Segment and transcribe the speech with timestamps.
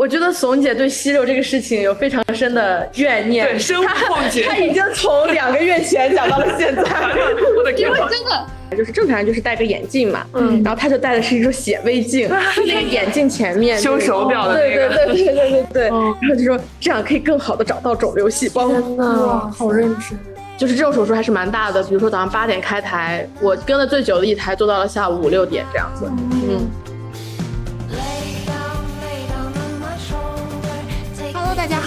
[0.00, 6.82] 我觉得怂姐对息肉这个事情有非常深的怨念，对生无况解她已经从两个月前讲到了现在。
[7.54, 8.00] 我的天因为！
[8.08, 12.30] 真的，就是正常人就是戴个眼镜嘛，嗯，然后他就戴的是一种显微镜，
[12.66, 18.68] 那个眼镜前面修手表的对那个对对对对对对，然后就说这样可以更好的找到肿瘤细胞。
[18.96, 20.18] 哇，好认真。
[20.56, 26.06] 就是这种手术还是蛮大的，比如说早上八点开台，我跟的最久的一台做到了下午五六点这样子，
[26.48, 26.70] 嗯。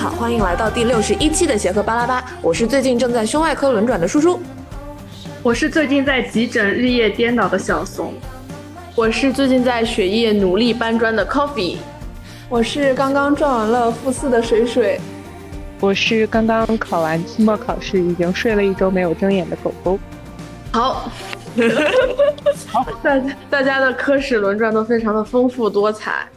[0.03, 4.37] 好，欢迎来到第六十一期的协和巴拉巴，我是最近正在胸外科轮转的叔叔。
[5.41, 8.13] 我是最近在急诊日夜颠倒的小怂，
[8.95, 11.77] 我是最近在血液努力搬砖的 Coffee，
[12.49, 14.99] 我是刚刚转完了复四的水水，
[15.79, 19.97] 我是刚刚考完期末考试，已经睡了一周没有睁眼的狗狗。
[20.73, 21.09] 好，
[22.67, 26.27] 好，大大家的科室轮转都非常的丰富多彩，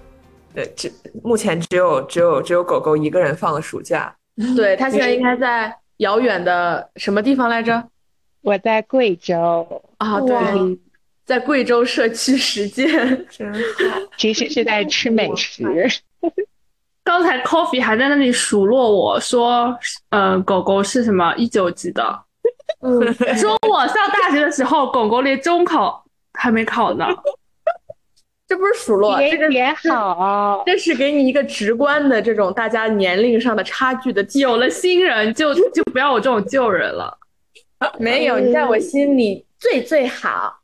[0.57, 0.91] 对，只
[1.23, 4.17] 目前只有只有只有狗狗一个人放了暑假，
[4.57, 7.91] 对它现在应该在遥远的什么地方来着？
[8.41, 9.67] 我在贵州，
[9.99, 10.79] 啊，对，
[11.27, 12.89] 在贵州社区实践，
[13.29, 13.61] 真好。
[14.17, 15.63] 其实是在吃美食。
[17.05, 22.03] 刚才 Coffee 还在那里数落我说，呃，狗狗是什么一九级的，
[23.37, 27.07] 说我上大学的时候，狗狗连中考还没考呢。
[28.49, 34.25] 这不是数落，这个也好，这是给你一个直观的这种大家年龄上的差距的。
[34.35, 37.19] 有了新人就就不要我这种旧人了，
[37.99, 40.61] 没有，你在我心里最最好。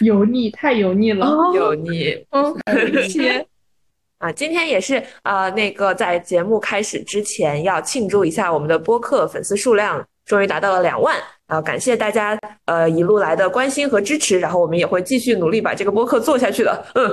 [0.00, 3.46] 油腻太油腻了，油腻，嗯，切。
[4.18, 11.14] 啊，今天也是呃，那个在节目开始之前要庆祝一下我们的播客粉丝数量终于达到了两万，
[11.46, 16.86] 然后感谢大家呃一路来的关心和支持，然后我们也会继续努力把这个播客做下去的。
[16.94, 17.08] 嗯，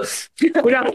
[0.61, 0.85] 鼓 掌。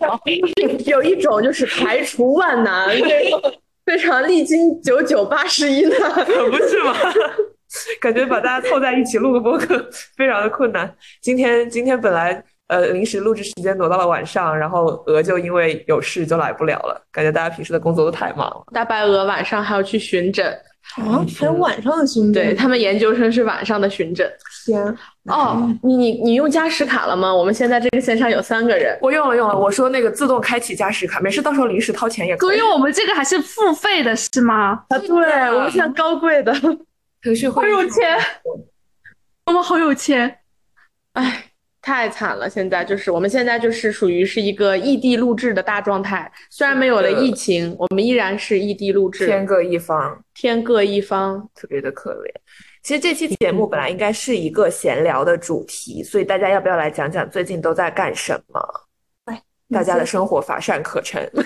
[0.86, 3.40] 有一种就是排除万难，这种
[3.84, 6.94] 非常历经九九八十一难， 可不是吗？
[8.00, 10.90] 感觉把大家凑在一起录个播客非常的困难。
[11.20, 16.98] 今天今天本来呃临时录制时间挪到了晚上，然后鹅就因为有事就来不了了。
[17.12, 18.64] 感觉大家平时的工作都太忙了。
[18.72, 20.56] 大白鹅晚上还要去巡诊，
[20.94, 24.30] 啊，还有晚上的巡诊对他们研究生是晚上的巡诊。
[24.64, 24.82] 天，
[25.24, 27.32] 哦，你你你用加时卡了吗？
[27.32, 32.56] 我们现在这个线上有三个人，我用了用了，我说那个自动开启加时卡，没事，到时候临时掏钱也可以。
[32.58, 34.84] 所以我们这个还是付费的是吗？
[34.88, 35.08] 啊，对
[35.52, 36.52] 我们现在高贵的，
[37.22, 38.18] 腾讯会好有钱，
[39.44, 40.38] 我们好有钱。
[41.12, 41.44] 哎，
[41.86, 42.50] 太惨了！
[42.50, 52.28] 现在就是我们现在就是属于是一个异地录制的大状态，虽然没有了疫情，我们依然是异地录制，天各一方，天各一方，特别的可怜。
[52.82, 58.60] 其实这期节目本来应该是一个闲聊的主题，所以大家要不要来讲讲最近都在干什么？
[59.26, 61.30] 来，大家的生活乏善可陈。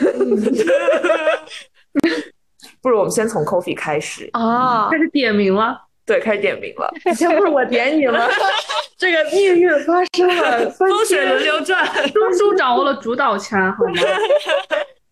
[2.81, 5.90] 不如我们先从 Coffee 开始啊，开始点名了。
[6.07, 6.93] 对，开始点名了。
[7.17, 8.29] 这不是我点你吗？
[8.99, 14.03] 这个命运发生了 风水轮流转，叔叔掌握了主导权，好吗？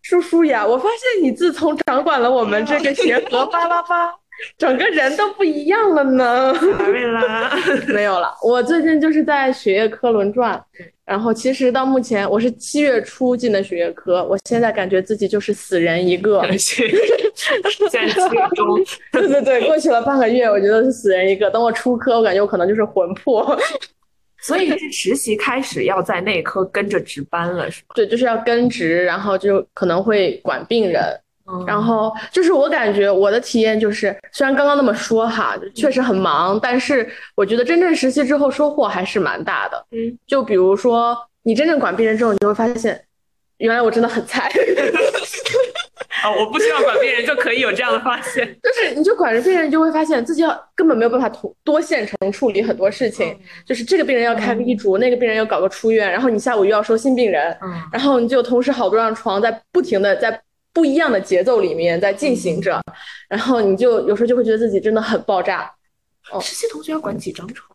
[0.03, 4.13] 叔叔呀，我发现你自从掌管了我们这个协和巴拉巴，
[4.59, 6.55] 整个人都不一样了呢。
[6.93, 7.53] 没啦，
[7.89, 8.35] 没有了。
[8.43, 10.63] 我最近就是在血液科轮转，
[11.05, 16.43] 然后其实到目前我是七月初进的血液科，我现在感觉自己就是死人一个。
[16.59, 16.89] 现
[17.91, 18.79] 在七月中，
[19.13, 21.51] 对对对，过去了半个月，我觉得是死人一个。
[21.51, 23.59] 等我出科，我感觉我可能就是魂魄。
[24.41, 27.95] 所以是实习开始要在内科跟着值班了，是吗？
[27.97, 31.03] 对，就是要跟值，然后就可能会管病人。
[31.51, 39.83] 嗯然后就是我感觉我的体验就是，虽然刚刚那么说哈，确实很忙，但是我觉得真正实习之后收获还是蛮大的。
[39.93, 43.03] 嗯，就比如说你真正管病人之后，你就会发现，
[43.59, 44.51] 原来我真的很菜。
[46.21, 48.45] 啊、我不需要管病人就可以有这样的发现。
[48.61, 53.39] 就是你就管着病人，就会发现自己要根本没有办法多多线程处理很多事情。
[53.65, 60.39] 就是这个病人要开个医嘱，那个病人要搞个出院，然后你下午又要收新病人，嗯然后你就同时好多张床在不停的在
[60.73, 62.81] 不一样的节奏里面在进行着，
[63.29, 65.71] 然后你就有时候就会觉得自己真的很爆炸。
[66.41, 67.69] 实习同学要管几张床？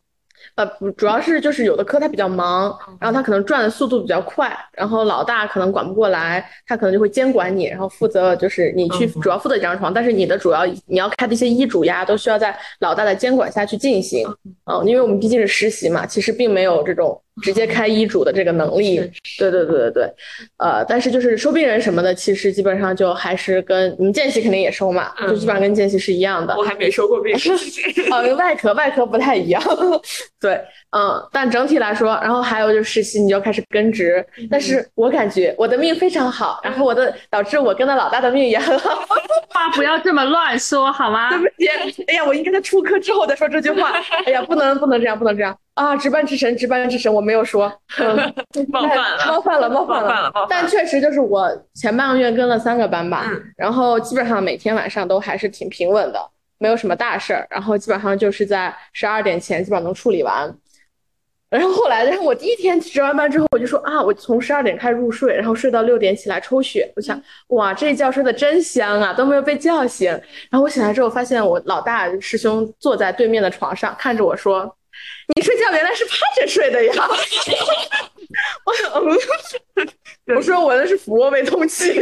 [0.55, 14.27] 呃，不，主要是就是有的科他比较忙，然后他可能转的速度比较快，然后老大可能管不过来，他可能就会监管你，然后负责就是你去主要负责几张床，但是你的主要你要开的一些医嘱呀，都需要在老大的监管下去进行。
[14.65, 18.97] 嗯、因为我们毕竟是实习嘛，其实并没有这种直接开医嘱的这个能力。
[19.37, 20.13] 对对对对对，
[20.57, 26.55] 呃，但是就是收病人什么的，其实基本上就还是跟你们见习肯定也收嘛，就基本上跟见习是一样的。
[26.55, 27.41] 我还没收过病人。
[28.11, 29.61] 哦， 外科外科不太一样。
[30.39, 30.59] 对，
[30.91, 34.23] 嗯，但整体来说，然后还有就是实习，你就开始跟职。
[34.49, 39.05] 但是我感觉我的命非常好，然后我的导致我跟的老大的命也很好。
[39.49, 41.29] 话不要这么乱说好吗？
[41.29, 43.91] 对不起，哎呀，我应该在出科之后再说这句话。
[44.25, 45.55] 哎呀，不能不能这样，不能这样。
[45.75, 47.67] 啊，值班之神，值班之神，我没有说，
[48.67, 53.25] 冒犯了，冒犯了，冒犯了，但确实就是我前半个月跟了三个班吧，
[53.57, 56.19] 然后基本上每天晚上都还是挺平稳的，
[56.59, 60.55] 没有什么大事儿，然后基本上就是在十二点前基本上能处理完。
[61.49, 70.11] 然后后来，然后我第一天值完班之后，我就说啊，我从十二点开始入睡，然后睡到六点起来抽血，我想哇，这一觉睡得真香啊，都没有被叫醒。
[70.51, 74.75] 然后我醒来之后，发现我老大师兄坐在对面的床上，看着我说。
[75.35, 76.93] 你睡觉原来是趴着睡的呀！
[78.65, 81.93] 我我说我的是俯卧位通气，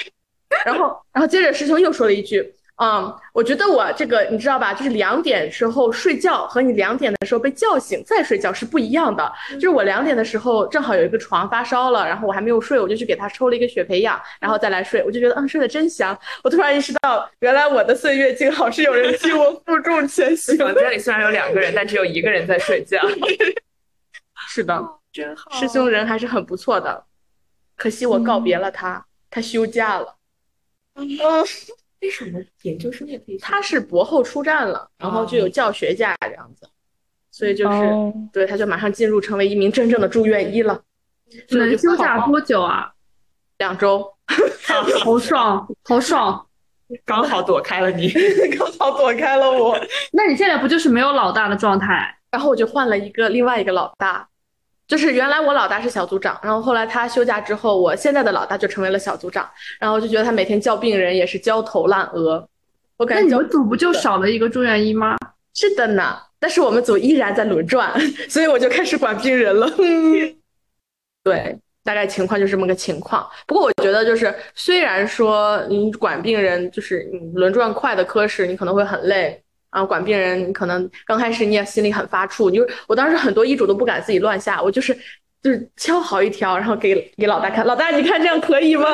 [0.64, 2.54] 然后然后接着师兄又说了一句。
[2.80, 9.32] 嗯，我觉得我这个你知道吧，就是两点时候睡觉和你两点的时候被叫醒再睡觉是不一样的。
[9.54, 16.16] 就是我两点的时候正好有一个床发烧了，然后我还没有睡，我就去给他抽了一个血培养，然后再来睡，我就觉得嗯睡得真香。
[16.44, 20.56] 我突然意识到，原来我的岁月静好是有人替我负重前行。
[20.56, 23.00] 房间里虽然有两个人，但只有一个人在睡觉。
[24.46, 24.80] 是的，
[25.12, 25.50] 真好。
[25.50, 27.04] 师兄人还是很不错的，
[27.76, 30.14] 可惜我告别了他，他休假了。
[30.94, 31.04] 嗯。
[32.00, 33.38] 为什么研究生也可以？
[33.38, 36.68] 他是博后出站了，然后就有教学假这样子，
[37.30, 37.78] 所以就是
[38.32, 40.80] 对，他就马上进入成为一名真正的住院医了。
[41.50, 42.92] 能休假多久啊？
[43.58, 44.08] 两周，
[45.04, 46.46] 好爽，好爽，
[47.04, 48.08] 刚好躲开了你，
[48.56, 49.78] 刚好躲开了我。
[50.12, 52.16] 那你现在不就是没有老大的状态？
[52.30, 54.28] 然后我就换了一个另外一个老大。
[54.88, 59.48] 就是原来我老大是小组长，然后后来他休假之后，我现在的老大就成为了小组长，
[59.78, 62.48] 然后就觉得他每天叫病人也是焦头烂额。
[62.96, 65.16] 我感觉你们组不就少了一个住院医吗？
[65.54, 67.92] 是的呢，但是我们组依然在轮转，
[68.30, 69.70] 所以我就开始管病人了。
[71.22, 73.28] 对，大概情况就是这么个情况。
[73.46, 79.42] 不过我觉得就是虽然说你管病人就是你轮转快的科室，你可能会很累。
[79.78, 84.92] 然后管病人，可能刚开始你也心里很发怵，就是我当时很多医嘱都不敢自己乱下，我就是
[85.40, 88.88] 就是敲好一条，然后给给老大看，老大你看这样可以吗？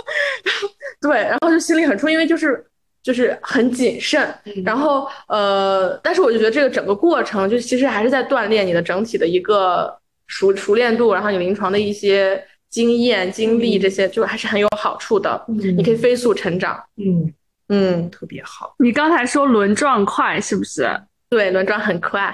[1.00, 2.62] 对，然后就心里很怵，因为就是
[3.02, 4.28] 就是很谨慎，
[4.66, 17.32] 然后呃，但是我就觉得这个整个过程就其实还是在锻炼你的整体的一个熟熟练度，然后你临床的一些经验经历这些，就还是很有好处的，你可以飞速成长，嗯。
[17.68, 18.74] 嗯，特别好。
[18.78, 20.88] 你刚才说轮转快是不是？
[21.28, 22.32] 对，轮转很快。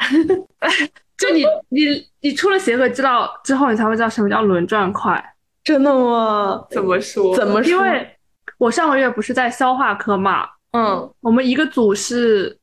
[1.17, 5.35] 就你你你出了协和知道之后，你才会知道什么叫轮转快。
[5.65, 6.67] 真的吗？
[6.71, 7.37] 怎么说？
[7.37, 7.71] 怎么说？
[7.71, 8.17] 因为
[8.59, 12.59] 我上个月不是在消化科嘛，嗯，我们一个组是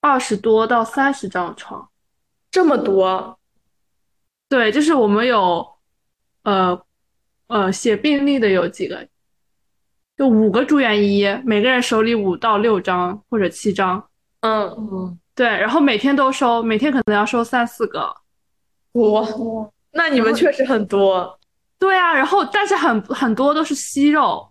[0.00, 1.88] 二十多到三十张床，
[2.50, 3.38] 这么多。
[4.48, 5.66] 对，就是我们有
[6.42, 6.80] 呃
[7.48, 9.06] 呃写病历的有几个。
[10.16, 14.02] 就五个住院医，每个人手里五到六张或者七张，
[14.40, 14.68] 嗯。
[14.68, 18.14] 嗯，对，然后每天都收，每天可能要收三四个，
[18.92, 19.26] 哇，
[19.90, 21.38] 那你们确实很多，
[21.78, 24.48] 对啊，然后但是很很多都是息肉，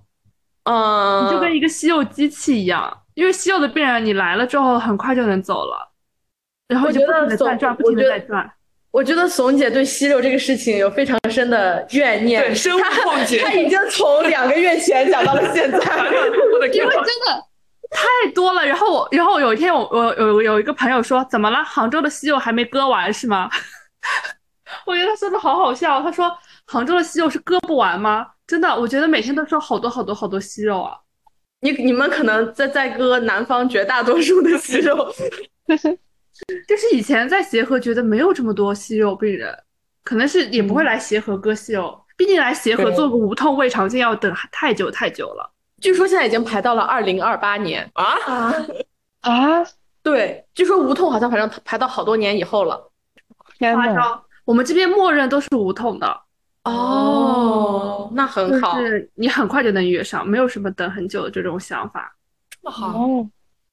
[0.64, 1.56] 嗯，你就跟。
[1.56, 5.94] 一个息肉机器一样，因为息肉的病人你来了之后很快就能走了，
[6.68, 8.52] 然后就不停的在转，不停的在转。
[8.94, 15.80] 我觉得怂姐对息肉这个事情有非常深的怨念，对生物梦境，她已经从两个月前讲到了现在，
[16.72, 17.44] 因为真的
[17.90, 18.64] 太多了。
[18.64, 21.64] 然后我，然后有一天我我有有一个朋友说，怎么了？
[21.64, 23.50] 杭州的息肉还没割完是吗？
[24.86, 26.00] 我觉得他说的好好笑。
[26.04, 26.32] 他说
[26.68, 28.28] 杭州的息肉是割不完吗？
[28.46, 30.96] 真的，我觉得每天都说好多好多好多息肉啊。
[31.62, 35.12] 你你们可能在在割南方绝大多数的息肉。
[36.68, 39.56] 就是以前在协和觉得没有这么多息肉病人，
[40.04, 45.52] 可能是也不会来协和割息肉，毕竟来协和做个无痛胃肠镜要等太久太久了。
[45.80, 48.56] 据说现在已经排到了二零二八年啊啊
[49.22, 49.66] 啊！
[50.02, 52.92] 对，据说无痛好像反正排到好多年以后了。
[53.58, 56.22] 天呐，我们这边默认都是无痛的
[56.64, 62.16] 哦，那很好，就是你很快就能约上，没有什么等很久的这种想法。
[62.50, 63.08] 这么好。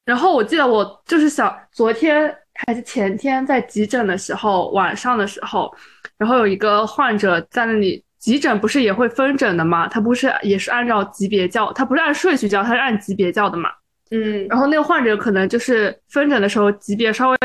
[0.04, 2.36] 然后我记得我就是想昨天。
[2.66, 5.74] 还是前天在急诊的时候，晚上的时候，
[6.18, 9.88] 然后有一个患者在那里急诊，不是也会分诊的吗？
[9.88, 13.70] 他不是也是按照级别叫，他不是按顺序叫，他是按级别叫的嘛。
[14.10, 17.38] 嗯，然后那个患者可能就是分诊的时候级别稍微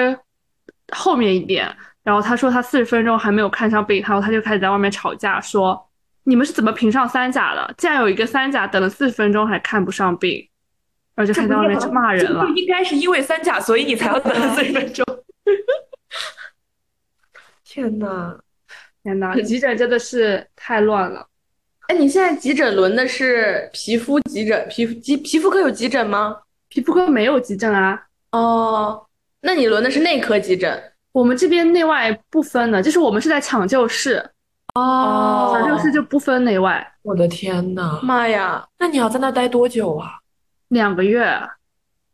[0.92, 5.80] 后面一点，然后他说他四十分钟还没有看上病，然后他就开始在外面吵架，说
[6.24, 7.74] 你们是怎么评上三甲的？
[7.78, 10.50] 竟然有一个三甲等了四十分钟还看不上病，
[11.16, 12.46] 然后就开始在外面骂人了。
[12.56, 15.06] 应该是因为三甲，所以你才要等四十分钟。
[17.64, 18.38] 天呐，
[19.04, 21.28] 天呐，急诊真的是太乱了。
[21.88, 26.38] 哎，你现在急诊轮的是皮肤急诊，皮肤急皮肤科有急诊吗？
[26.70, 28.02] 皮肤科没有急诊啊。
[28.32, 29.06] 哦，
[29.42, 30.92] 那你轮的是内科急诊？
[31.12, 34.32] 我们这边内外不分的，就是我们是在抢救室。
[34.74, 36.86] 哦，抢救室就不分内外。
[37.04, 38.68] 我的天呐，妈呀！
[38.80, 40.20] 那你要在那待多久啊？
[40.70, 41.26] 两个月。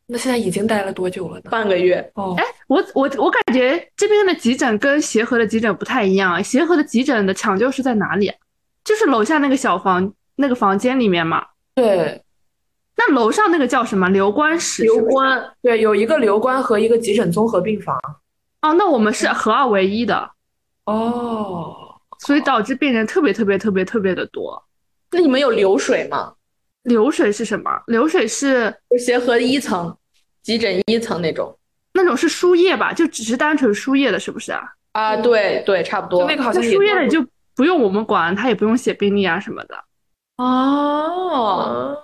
[0.07, 1.49] 那现在已经待了多久了呢？
[1.49, 2.11] 半个月。
[2.15, 6.43] 哦，哎，我我我感觉这边的急诊跟协和的急诊不太一样。
[6.43, 8.33] 协和的急诊的抢救室在哪里？
[8.83, 11.45] 就是楼下那个小房那个房间里面嘛。
[11.75, 12.21] 对。
[12.97, 14.09] 那楼上那个叫什么？
[14.09, 14.83] 留观室。
[14.83, 15.41] 留观。
[15.61, 17.97] 对，有一个留观和一个急诊综合病房。
[18.61, 20.29] 哦，那我们是合二为一的。
[20.85, 21.73] 哦。
[22.19, 24.61] 所以导致病人特别特别特别特别的多。
[25.09, 26.33] 那你们有流水吗？
[26.83, 27.71] 流水是什么？
[27.87, 29.95] 流水是协和一层。
[30.41, 31.55] 急诊一层那种，
[31.93, 32.91] 那种是输液吧？
[32.91, 34.63] 就只是单纯输液的，是不是啊？
[34.93, 36.25] 啊，对对，差不多。
[36.25, 37.23] 那个好像输液的就
[37.55, 39.75] 不用我们管，他也不用写病历啊什么的。
[40.37, 41.95] 哦，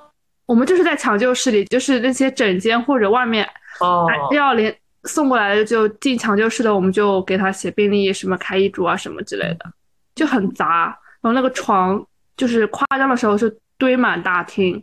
[0.45, 3.43] 我们就是在抢救室里，就是那些诊间或者外面
[3.79, 4.73] 哦要连
[5.05, 9.65] 送过来的就进抢救室的，我们就给他写病历，什么开医嘱啊什么之类的，
[10.13, 10.95] 就很杂。
[11.21, 12.05] 然后那个床
[12.37, 14.81] 就是夸张的时候是堆满大厅，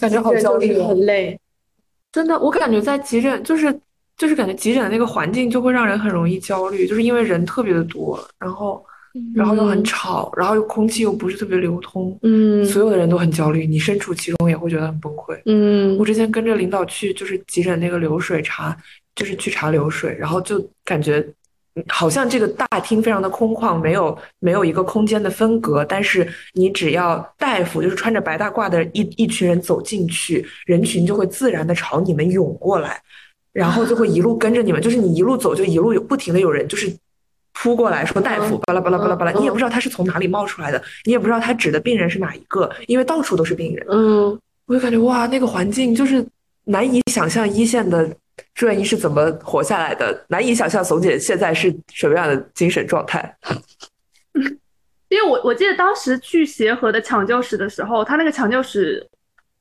[0.00, 1.38] 感觉好焦虑，很累。
[2.12, 3.80] 真的，我感觉在急诊就是
[4.16, 8.84] 就是感觉急诊的那个环境就会让人很容易焦虑，就是因为人特别的多，然后
[9.34, 15.40] 然后又很吵，然后又空气又不是特别流通，嗯，所有的人都很焦虑，你身处其中也会觉得很崩溃。
[15.46, 18.76] 嗯，我之前跟着领导去就是急诊那个流水查，
[19.14, 21.26] 就是去查流水，然后就感觉。
[21.88, 32.98] 好像这个大厅非常的空旷，没有没有一个空间的分隔，但是你只要大夫就是穿着白大褂的一一群人走进去，人群就会自然的朝你们涌过来，
[33.52, 36.90] 然后就会一路跟着你们，就是你一路走就一路有不停的有人就是
[37.52, 43.86] 扑过来说大夫巴拉巴拉巴拉巴拉，你也不知道他是从哪里冒出来的，你也不知道他指的病人是哪一个，因为到处都是病人。
[43.90, 46.26] 嗯，我就感觉哇，那个环境就是
[46.64, 48.10] 难以想象一线的。
[48.54, 50.24] 住院医是怎么活下来的？
[50.28, 53.36] 难以想象，怂姐现在是什么样的精神状态？
[55.08, 59.06] 因为我我记得当时去协和的抢救室的时候，他那个抢救室，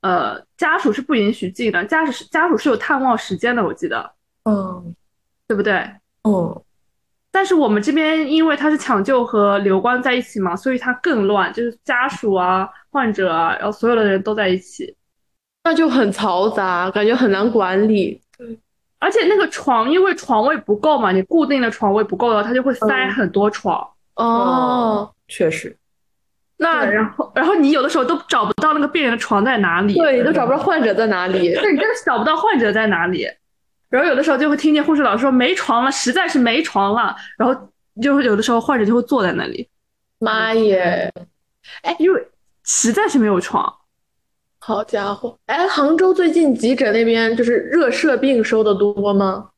[0.01, 4.12] 呃，家属是不允许进的，家属家属是有探望时间的，我记得，
[4.46, 4.96] 嗯，
[5.48, 5.74] 对不对？
[6.24, 6.62] 嗯。
[7.32, 14.96] 但是我们这边因为他是抢救和留观在一起嘛，所以他更乱，就是家属啊、患者啊，然后所有的人都在一起，
[15.63, 18.22] 那就很嘈杂，感觉很难管理。
[19.00, 19.08] 对。
[19.08, 23.88] 而且那个床，因为床位不够嘛，你固定的床位不够的话，它就会塞很多床。
[24.16, 25.75] 哦，确实。
[26.58, 33.28] 那然后，然后你有的时候都找不到那个病人的床在哪里，对，你都找不到患者在哪里， 对，你真的找不到患者在哪里。
[33.90, 37.16] 然后有的时候就会听见护士老师说没床了，实在是没床了。
[37.38, 37.70] 然后
[38.02, 39.68] 就有的时候患者就会坐在那里。
[40.20, 41.12] 妈耶！
[41.82, 42.28] 哎，因为
[42.64, 43.74] 实在是没有床。
[44.68, 45.38] 好家伙！
[45.46, 49.52] 哎，杭州最近急诊那边就是热射病收的多吗？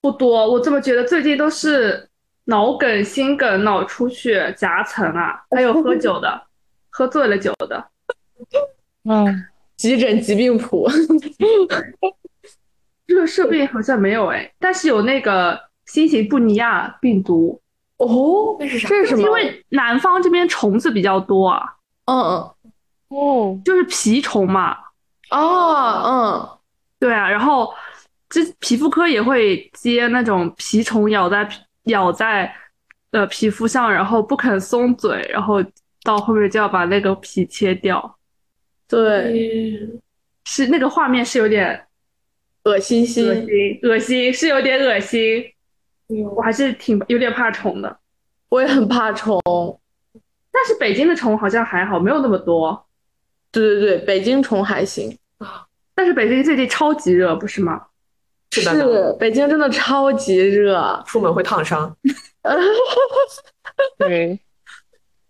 [0.00, 2.08] 不多，我怎么觉得最近都是
[2.46, 6.42] 脑梗、心梗、脑出血、夹层啊，还有喝酒的，
[6.88, 7.84] 喝醉了酒的。
[9.04, 9.44] 嗯，
[9.76, 10.88] 急诊疾病谱。
[13.04, 17.60] 热射病好像没有哎，但是有那个新型布尼亚病毒。
[17.98, 18.88] 哦，那是啥？
[18.88, 19.20] 这是什么？
[19.20, 21.74] 因为南方这边虫子比较多啊。
[22.06, 22.50] 嗯嗯。
[23.08, 24.76] 哦，就是蜱虫嘛。
[25.30, 26.58] 哦，嗯，
[26.98, 27.72] 对啊，然后
[28.28, 31.48] 这皮肤科也会接那种蜱虫咬在
[31.84, 32.54] 咬在
[33.10, 35.62] 呃皮肤上，然后不肯松嘴，然后
[36.02, 38.16] 到后面就要把那个皮切掉。
[38.88, 40.00] 对，
[40.44, 41.86] 是那个画面是有点
[42.62, 45.44] 恶心心，恶心，恶心是有点恶心。
[46.36, 47.98] 我还是挺有点怕虫的，
[48.48, 49.42] 我也很怕虫，
[50.52, 52.85] 但是北京的虫好像还好，没有那么多。
[53.60, 57.86] 对对对，北京虫还行啊，但是北京最近超级热，不是吗？
[58.50, 61.96] 是的，北京真的超级热，出门会烫伤。
[63.98, 64.38] 对，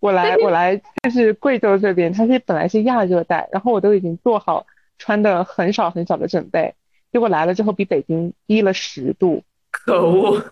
[0.01, 4.67] 我来我来就是贵州这边，它是本来是亚热带，然后我都已经做好
[4.99, 6.75] 穿的很少很少的准备，
[7.13, 10.43] 结果来了之后比北京低了十度，可恶！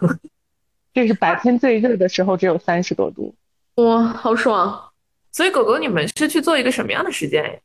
[0.92, 3.34] 这是白天最热的时候，只有三十多度，
[3.76, 4.90] 哇，好爽。
[5.34, 7.60] 所以狗狗，你们是去做一个什么样的实践？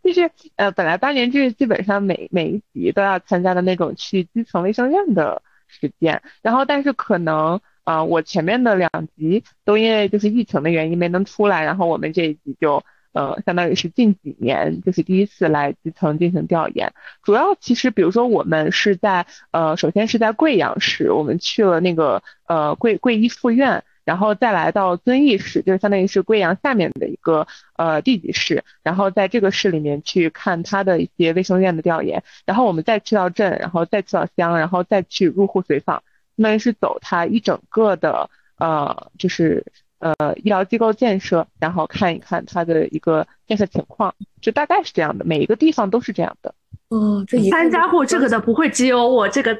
[0.00, 16.92] 就是呃，本来八年制基本上每每一集都要参加的那种去基层卫生院的实践，然后但是可能啊，我前面的两集都因为就是疫情的原因没能出来，然后我们这一集就呃，相当于是近几年就是第一次来基层进行调研。
[17.24, 23.82] 主要其实比如说我们是在呃，首先是在贵阳市，我们去了那个呃贵贵医附院。
[24.04, 36.02] 然后再来到遵义市，就是相当于是贵阳下面的一个呃地级市，然后在这个市里面去看他的一些卫生院的调研，然后我们再去到镇，然后再去到乡，然后再去入户随访，
[36.36, 38.28] 相当于是走他一整个的
[38.58, 39.64] 呃就是
[39.98, 46.54] 呃医疗机构建设，然后看一看他的一个建设情况，就大概是这样的，每一个地方都是这样的。
[46.88, 49.56] 嗯，这参加过这个的不会只有我这个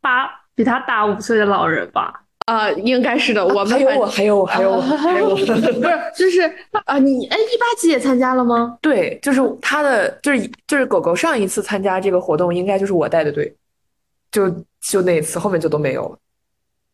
[0.00, 2.21] 八比他大五岁的老人吧？
[2.46, 3.44] 啊，应该是的。
[3.44, 5.52] 我们还有我，还有我，还有我，还有我， 不是，
[6.16, 6.42] 就是
[6.86, 8.76] 啊，你哎，一八级也参加了吗？
[8.80, 13.54] 对，就是他的，就是就是狗狗上一次参加这个活动，应该就是我带的队，
[14.30, 14.48] 就
[14.80, 16.18] 就那一次，后面就都没有了。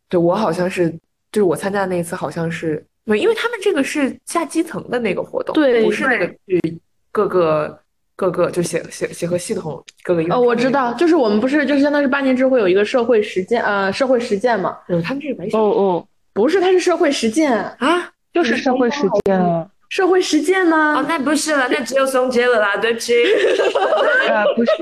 [0.08, 0.90] 对我好像是，
[1.32, 7.78] 就是我参加的那一次，好像是，对，因为他们这个是下基层的那个活动，对，不是那个去各个。
[8.18, 20.96] 各个就协协协和系统各个哦，我知道，就是我们不是就是相当于八年制会有一个社会实践呃社会实践嘛，嗯，他们这个哦哦，不是，它是社会实践啊，就是社会实践啊，社会实践呢？
[20.96, 23.14] 哦，那不是了，那只有松杰了啦，对不起，
[24.28, 24.72] 呃，不是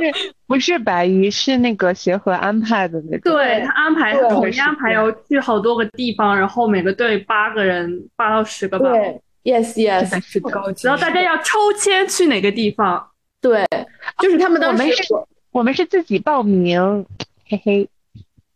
[0.47, 10.11] 不是白衣，是那个协和安排的那个，对他安排他统一安排要去好多个地方，然后每个队八个人，八到十个吧，对，yes yes，
[10.83, 13.07] 然后大家要抽签去哪个地方。
[13.49, 13.65] 对，
[14.19, 14.85] 就是他们当时
[15.53, 17.07] 我们是自己报名，
[17.49, 17.89] 嘿嘿。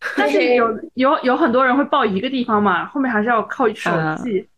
[0.17, 3.91] 但是有有有很多人会报一个地方嘛，后面还是要靠手
[4.25, 4.49] 气。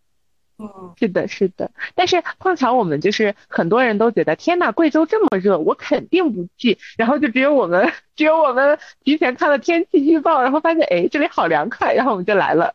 [0.59, 1.69] 嗯，是的，是的。
[1.97, 6.79] 但是碰巧我们就是很多人都觉得，天呐，贵州这么热，我肯定不去。
[6.97, 12.73] 然后就只有我们，只有我们提前看了天气预报，然后发现哎，这里好凉快，然后我们就来了。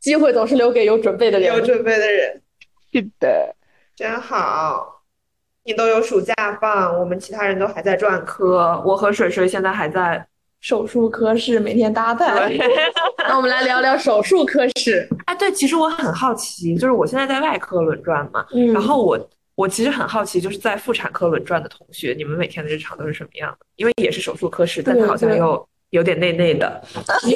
[0.00, 2.40] 机会总是留给有准备的人，有准备的人。
[2.90, 3.54] 是的，
[3.94, 4.97] 真好。
[5.64, 8.82] 你都有暑假放，我们其他人都还在转科。
[8.86, 10.26] 我和水水现在还在
[10.60, 12.36] 手术科室，每天搭档。
[13.28, 15.06] 那我们来聊聊手术科室。
[15.26, 23.66] 哎，对，其实我很好奇，就是我现在在外科轮转嘛，然后我我其实很好奇，就是在妇产科轮转的同学，你们每天的日常都是什么样的？
[23.76, 26.82] 因为也是手术科室，但好像又有点内内的，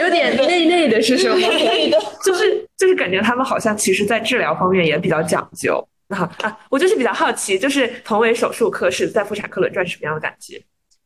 [0.00, 1.36] 有点内内的是什么？
[2.24, 5.84] 就是就是感觉他们好像其实，在治疗方面也比较讲究。
[6.08, 10.60] 那 好啊，我就是比较好奇，就是同为手术科，室在妇产科轮转什么样的感觉？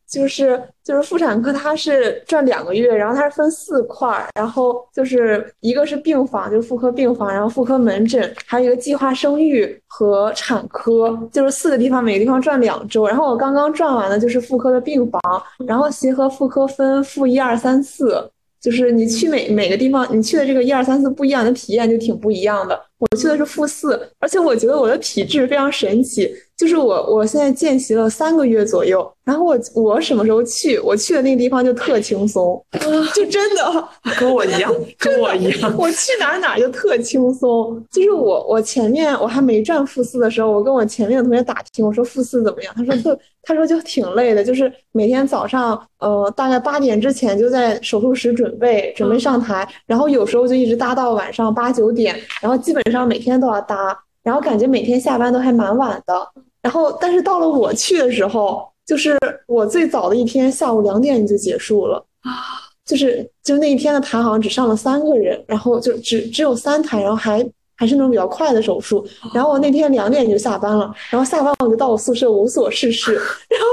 [0.08, 13.06] 就是就是妇产科，它是转两个月，然后它是分四块儿，然后就是一个是病房，就是妇科病房，然后妇科门诊，还有一个计划生育和产科，就是四个地方，每个地方转两周。
[13.06, 15.20] 然后我刚刚转完的就是妇科的病房，
[15.66, 22.78] 然后协和妇科分妇一二三四，就是你去每每个地方，你去的这个一二三四不一样的体验就挺不一样的。
[23.10, 32.64] 我去的是负四，而且我觉得我的体质非常神奇，就是我我现在见习了三个月左右，然后我我什么时候去，我去的那个地方就特轻松，
[33.12, 33.88] 就真的
[34.20, 37.84] 跟我一样， 跟我一样，我去哪哪就特轻松。
[37.90, 52.80] 就是我我前面我还没转负四的时候，我跟我前面的同学打听，我说负四怎么样，他说特他说就挺累的，就是每天早上呃大概八点之前就在手术室准备准备上台，然后有时候就一直搭到晚上八九点，然后基本。
[52.92, 56.28] 上每天都要搭，然后感觉每天下班都还蛮晚的。
[56.60, 62.30] 然后，但是到了我去的时候，就是我最早的一天下午两点就结束了啊！
[62.86, 67.44] 就是就那一天的台好像只上了三个人，然后就只只有三台，然后还
[67.76, 69.04] 还是那种比较快的手术。
[69.34, 73.14] 然后我那天两点就下班了，然后下班我就到我宿舍无所事事，
[73.50, 73.66] 然后。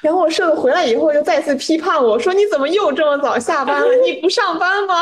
[0.00, 3.88] 然后我舍友回来以后又再次批判我说：“你怎么又这么早下班了？
[4.04, 4.94] 你不上班吗？”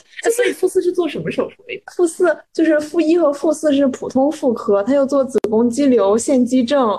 [0.34, 1.82] 所以，复四是做什么手术的？
[1.94, 6.98] 复四就是复一和复四是普通妇科，他又做子宫肌瘤、腺肌症、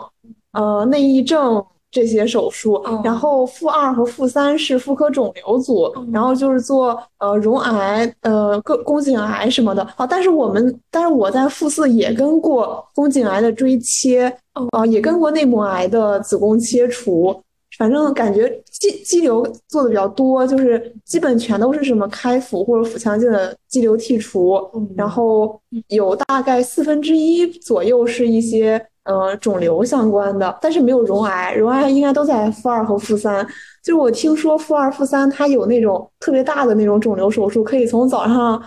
[0.54, 2.82] 呃内异症这些手术。
[3.04, 9.82] 然后负二和负三是妇科肿瘤组，然后就是做呃溶癌、呃宫宫颈癌什么的。
[9.96, 14.34] 啊，但是我们，但是我在妇四也跟过宫颈癌的锥切。
[14.72, 17.34] 啊，也跟过内膜癌的子宫切除，
[17.78, 24.60] 反正感觉肌肌瘤做的比较多，就是基本全都是什么开腹或者腹腔镜的肌瘤剔除，
[24.98, 33.44] 然后有大概四分之一左右是一些呃肿瘤相关的，但是没有溶癌，溶癌应该都在负二和负三。
[33.84, 38.62] 就是我听说负二负三它有那种特别大的那种肿瘤手术，可以从早上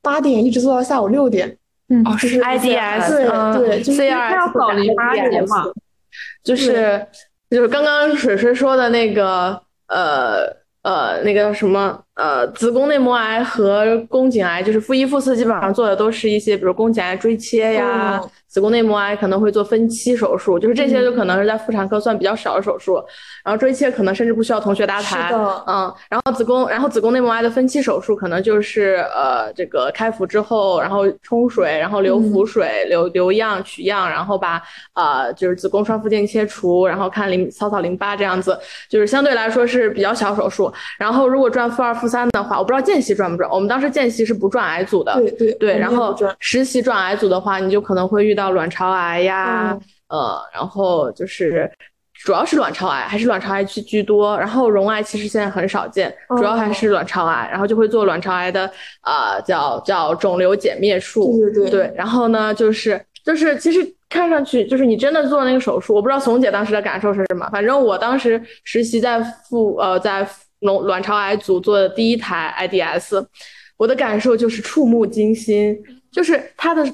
[0.00, 1.56] 八点一直做到下午六点。
[1.88, 5.64] 嗯，哦是 IDS，对，就是要早淋巴结嘛，
[6.44, 7.04] 就是
[7.50, 10.44] 就是刚刚水水说的那个，呃，
[10.82, 12.00] 呃，那个叫什么？
[12.14, 22.96] 呃，子宫内膜癌和宫颈癌，就是负一、负四，基本上做的都是一些，比如宫颈癌锥切呀，子宫内膜癌可能会做分期手术，就是这些就可能是在妇产科算比较少的手术。
[23.44, 25.32] 然后追切可能甚至不需要同学搭台，
[25.66, 25.94] 嗯。
[26.08, 34.60] 然后子宫，然后子宫内膜癌的分期手术可能就是呃，这个开腹之后，然后冲水，然后留腹水，留留样取样，然后把
[34.94, 38.58] 呃就是子宫双附件切除，然后看淋扫扫淋巴这样子，
[38.88, 40.72] 就是相对来说是比较小手术。
[40.98, 43.48] 然后如果转负二、负三的话，我不知道见习转不转。
[43.50, 45.78] 我们当时见习是不转癌组的，对对对。
[45.78, 51.70] 然后实习转癌组的话，你就可能会遇到卵巢癌呀，呃，然后就是
[52.14, 54.38] 主要是卵巢癌，还是卵巢癌居居多。
[54.38, 57.46] 然后绒癌其实现在很少见，主要还是卵巢癌。
[57.50, 58.64] 然后就会做卵巢癌的，
[59.02, 61.38] 呃，叫叫肿瘤减灭术。
[61.38, 61.92] 对对对。
[61.94, 67.46] 然后呢，就是就是其实看上去就是你真的做那个手术，我不知道怂姐当时的感受是什么。
[67.52, 70.26] 反正我当时实习在妇呃在。
[70.60, 73.24] 卵卵巢癌组做的第一台 IDS，
[73.78, 75.74] 我的感受就是触目惊心，
[76.12, 76.84] 就是它的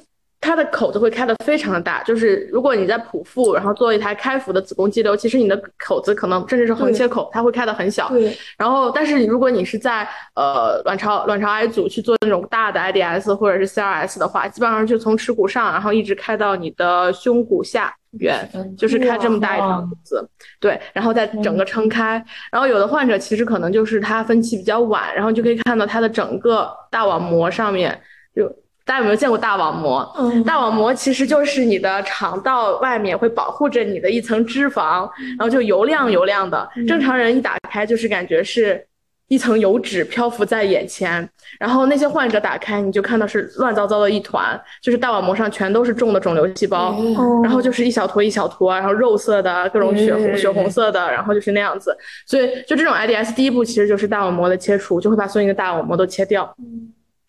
[0.47, 8.09] 它的口子会开的非常的大，就是如果你在剖腹，然后做一台开腹的子宫肌瘤，其实你的口子可能甚至是横切口，它会开的很小。
[8.11, 8.33] 对。
[8.57, 17.93] 然后，但是如果你是在呃卵巢卵巢癌组去做那种大的 IDS 或者是 CRS 的话，基本上就从耻骨上，然后一直开到你的胸骨下。
[18.19, 20.27] 缘就是开这么大一条口子，
[20.59, 28.01] 对，然后再整个撑开，然后有的患者其实可能就是他分期比较晚，然后就可以看到他的整个大网膜上面，
[28.35, 28.51] 就
[28.87, 30.17] 大家有没有见过大网膜？
[30.47, 38.87] 大网膜其实就是你的肠道外面会保护着你的一层脂肪，然后就油亮油亮的，正常人一打开就是感觉是。
[39.29, 46.95] 一层油脂漂浮在眼前，然后那些患者打开，你就看到是乱糟糟的一团，就是大网膜上全都是重的肿瘤细胞，
[47.43, 51.93] 然后就是一小坨一小坨，然后肉色的各种血红血红色的，然后就是那样子。
[52.25, 56.55] 所以就这种 IDS 第一步其实就是大网膜的切除，就会把所有的大网膜都切掉。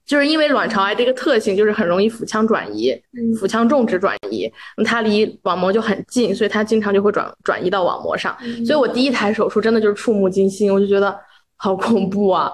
[0.07, 2.99] 就是因为卵巢癌这个特性就是很容易腹腔转移，
[3.39, 4.51] 腹腔种植转移，
[4.83, 8.35] 它离网膜就很近，所以它经常就会转转移到网膜上。
[8.65, 11.15] 所以我第一台手术真的就是触目惊心，我就觉得。
[11.59, 12.53] 好恐怖啊！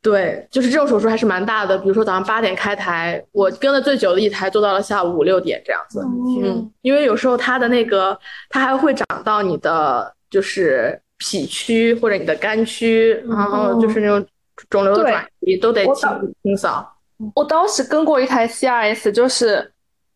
[0.00, 1.76] 对，就是这种手术还是蛮大的。
[1.76, 6.00] 比如说早上八点开台，我跟的最久的一台做到了下午五六点这样子。
[6.40, 8.16] 嗯，因为有时候它的那个，
[8.48, 14.24] 它还会长到你的就是脾区或者你的肝区，然后就是那种
[14.70, 16.08] 肿瘤的转移都得清
[16.42, 16.96] 清扫。
[17.34, 19.72] 我当时跟过一台 CRS，就是。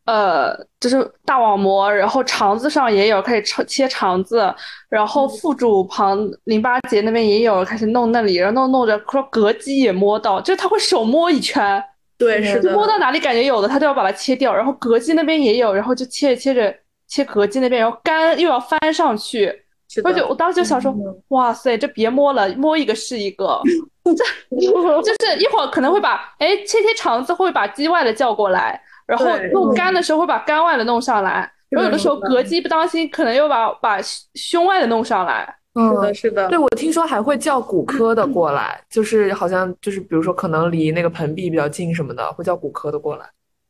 [0.07, 4.53] 呃，就是大网膜，然后肠子上也有，开始切切肠子，
[4.89, 11.81] 然后腹主旁淋巴结那边也有，开始弄那里，然后弄弄着，说膈肌也摸到，就是他会手摸一圈，
[12.19, 16.75] 对，是的，摸到哪里感觉有的，他都要把它切掉，然后膈肌那边也有，然后就切着切着
[17.07, 19.53] 切膈肌那边，然后肝又要翻上去，
[20.03, 20.93] 我就我当时就想说，
[21.29, 23.61] 哇塞，这别摸了，摸一个是一个，
[24.05, 24.13] 这
[25.03, 28.81] 就是一会儿可能会把，哎，切切肠子会把肌外的叫过来。
[29.07, 33.99] 然后弄肝的时候会把肝外的弄上来，然后有的时候膈肌不当心，可能又把把
[34.35, 35.53] 胸外的弄上来。
[35.75, 36.49] 是的，是的。
[36.49, 43.25] 对，我听说还会叫骨科的过来， 就是好像就是比如说可能离那个盆壁比较近什么的，会叫骨科的过来。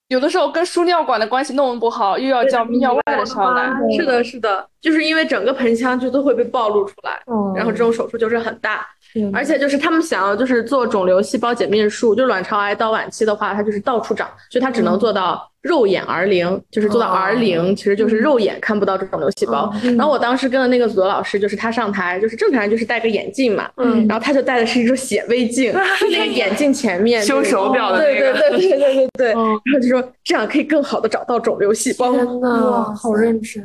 [0.08, 3.70] 有的时候跟输尿管的关系弄不好，又要叫泌尿外的上来。
[3.96, 7.22] 是的，是的，就是因为整个盆腔就都会被暴露出来，
[7.54, 8.86] 然后这种手术就是很大。
[9.32, 19.72] 而且就是他们想要就是做肿瘤细胞解密术，就卵巢癌到晚期的话，它就是到处长，所以它只能做到肉眼 R 零，就是做到 R 零，其实就是肉眼看不到这肿瘤细胞。
[19.96, 25.72] 然后我当时跟的那个组的老师，就是他上台，就是正常人就是戴个眼镜嘛，嗯，然后他就戴的是一种显微镜，
[26.12, 29.36] 那个眼镜前面修手表的那个，对对对对对对对，然
[29.74, 32.12] 后就说这样可以更好的找到肿瘤细胞。
[32.12, 33.64] 天呐，好认真。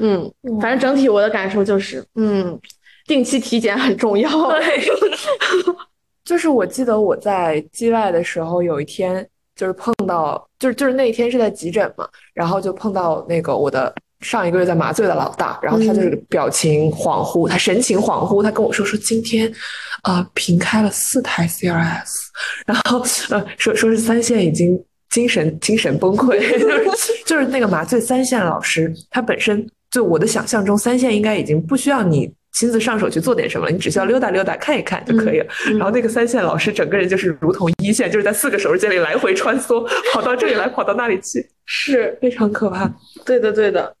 [0.00, 0.28] 嗯，
[0.60, 2.58] 反正整体我的感受就是，嗯。
[3.06, 4.50] 定期体检很重要。
[4.50, 4.84] 对，
[6.24, 19.52] 就是我记得我在机外的时候，有一天就是碰到，就是就是那一天是在急诊嘛，然后就碰到那个我的上一个月在麻醉的老大，然后他就是表情恍惚，他神情恍惚，他跟我说说今天，
[20.04, 22.10] 呃，平开了四台 CRS，
[22.66, 32.32] 然后呃说说是三线已经精神精神崩溃， 就是就是那个麻醉三线老师，他本身就我的想象中三线应该已经不需要你。
[32.54, 35.46] 亲自上手去做点什么，你只需要溜达溜达看一看就可以了。
[35.72, 42.88] 然后那个三线老师整个人就是如同一线，就是在四个手术间里来回穿梭，跑到这里来，跑到那里去，是非常可怕。
[43.26, 43.92] 对的，对的。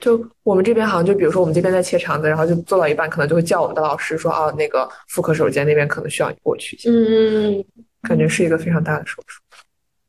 [0.00, 6.90] 就我们这边好像就比如说我们这边在切肠子，然后就做到一半，可能就会叫我们的老师说啊，那个妇科手术间那边可能需要你过去一下。
[6.90, 7.64] 嗯，
[8.06, 9.40] 感觉是一个非常大的手术。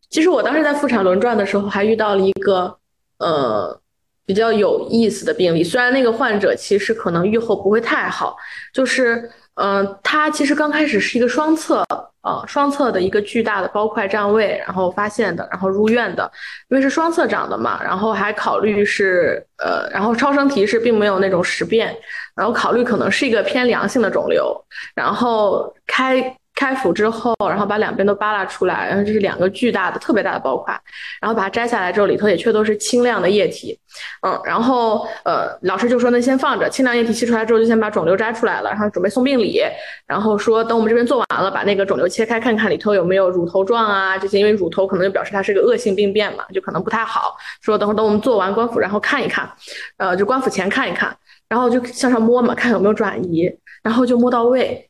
[0.09, 2.77] 其实我当时在妇产轮转的时候，还遇到了一个
[3.19, 3.79] 呃。
[4.25, 8.35] 比较有意思的病例，虽然那个患者其实可能预后不会太好，
[8.73, 11.85] 就是嗯，他其实刚开始是一个双侧，
[12.23, 16.29] 呃，双侧的一个巨大的包块占位，然后发现的，然后入院的，
[16.69, 21.95] 因为是双侧长的嘛，然后还考虑是，呃，然后超声提示并没有那种实变，
[22.35, 26.35] 然后考虑可能是一个偏良性的肿瘤，然后开。
[26.55, 30.73] 开腹之后，然后把两边都扒拉出来，然后这是两个巨大的、特别大的包块，
[31.19, 33.77] 然后把它摘下来之后，里头也却都是清亮的液体，
[34.25, 39.61] 嗯，然后呃，老师就说那先放着，清亮液体吸出来之后，就先把肿瘤摘出来了，然后准备送病理，
[40.07, 47.35] 然后说等我们这边做完了，把那个肿瘤切开，看看里头有没有乳头状啊这些，因为乳头可能就表示它是个恶性病变嘛，就可能不太好。
[47.61, 49.49] 说等会等我们做完关腹，然后看一看，
[49.97, 51.13] 呃，就关腹前看一看，
[51.49, 53.51] 然后就向上摸嘛，看有没有转移，
[53.83, 54.89] 然后就摸到胃。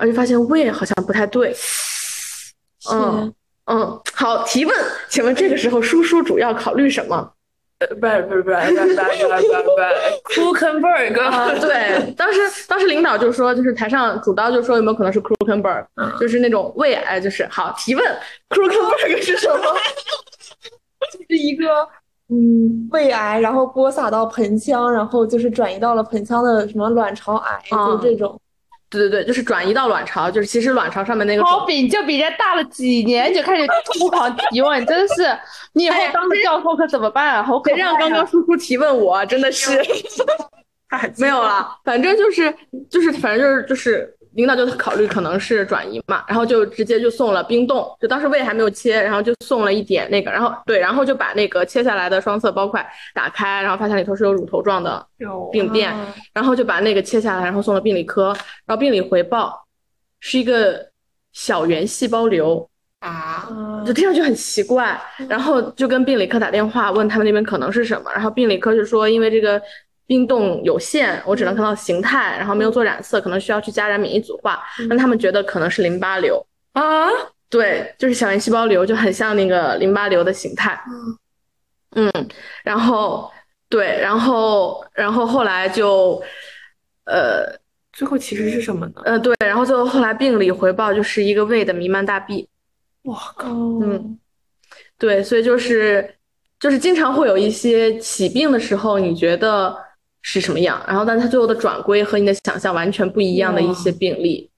[0.00, 1.54] 而且发现胃好像不太对，
[2.90, 3.32] 嗯
[3.66, 4.76] 嗯，好提问，
[5.08, 7.32] 请问这个时候叔叔主要考虑什么？
[7.78, 15.86] 不是不是不是不是不是不是不是 Kuchenberg 啊，对，当时当时领导就说，就是台上主刀就说有没有可能是 Kuchenberg，
[16.18, 18.04] 就是那种胃癌，就是好提问
[18.50, 19.62] ，Kuchenberg 是什么？
[21.12, 21.88] 就是一个
[22.28, 28.38] 嗯胃癌，然后播撒到盆腔，然后就是转移到了盆腔的什么卵巢癌，就这种。
[28.90, 31.44] 对对对，就是转移到卵巢，就是其实卵巢上面那个。
[31.44, 33.66] 好比就比人家大了几年就开始
[33.98, 35.24] 疯狂提问，真是
[35.74, 37.42] 你以后当个教授可怎么办啊？
[37.42, 39.80] 好可谁让刚刚叔叔提问我，真的是
[41.16, 42.54] 没有了， 反正就是
[42.90, 44.16] 就是反正就是就是。
[44.34, 55.04] 领导就考虑可能是转移嘛，然后就直接就送了冰冻，就当时胃还没有切，然后就送了一点那个，然后对，然后就把那个切下来的双侧包块打开，然后发现里头是有乳头状的
[55.50, 55.92] 病变，
[56.32, 58.28] 然后就把那个切下来，然后送了病理科，
[58.66, 59.66] 然后病理回报
[60.20, 60.88] 是一个
[61.32, 62.68] 小圆细胞瘤
[63.00, 63.48] 啊，
[63.84, 64.96] 就听上去很奇怪，
[65.28, 69.60] 然后就跟病理科打电话问他们那边可能是什么，然后病理科就说因为这个。
[70.10, 74.60] 冰冻有限，我只能看到形态，然后没有做染色，可能需要去加染免疫组化。
[74.88, 77.06] 那他们觉得可能是淋巴瘤啊，
[77.48, 80.76] 对，就是小圆细胞瘤，就很像那个淋巴瘤的形态。
[81.94, 82.10] 嗯，
[82.64, 83.30] 然后
[83.68, 86.20] 对，然后然后后来就，
[87.04, 87.46] 呃，
[87.92, 89.02] 最后其实是什么呢？
[89.04, 92.48] 呃，对，然后最后后来病理回报就是一个胃的弥漫大壁。
[93.02, 94.18] 我靠，嗯，
[94.98, 96.12] 对，所以就是
[96.58, 99.88] 就是经常会有一些起病的时候，你觉得。
[100.22, 100.82] 是什么样？
[100.86, 104.50] 然后，但他最后的转归和你的想象完全不一样的一些病例，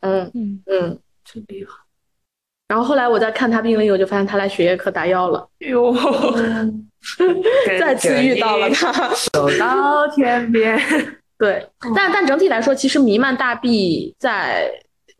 [0.00, 1.72] 嗯嗯嗯，真厉害。
[2.68, 5.48] 然后后来我在看他病例，我就发现他来血液科打药了。
[5.58, 5.94] 哟，
[7.78, 8.90] 再次遇到了他，
[9.32, 10.78] 走到 天边。
[11.36, 14.70] 对，但但整体来说，其实弥漫大壁在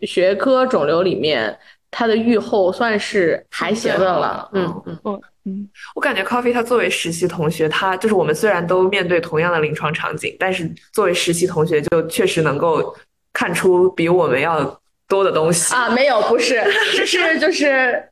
[0.03, 1.59] 血液科肿瘤里面，
[1.97, 4.51] 它的预后算是还行的了。
[4.53, 4.99] 嗯嗯。
[5.05, 12.97] 嗯嗯，我感觉 Coffee 他作为实习同学，他就是我们虽然都面对同样的临床场景，但是作为实习同学，就确实能够
[13.31, 15.91] 看出比我们要多的东西啊。
[15.91, 16.65] 没有，不是，
[16.97, 18.03] 这是就是，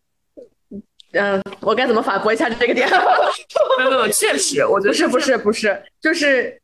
[1.12, 2.86] 嗯，我该怎么反驳一下这个点？
[3.78, 6.58] 没有没有，确实，我觉得是不是不是，就是。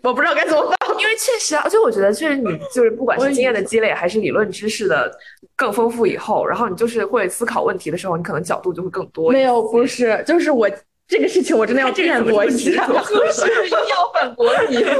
[0.00, 5.10] 我不知道该怎么办，因为确实啊，就我觉得确实你就是不管是经验的积累，还是理论知识的
[5.56, 9.30] 更丰富以后，然后你就是会思考问题的时候，你可能角度就会更多。
[9.30, 10.68] 没有，不是，就是我
[11.06, 14.84] 这个事情我真的要辩驳一下， 不是要反驳你。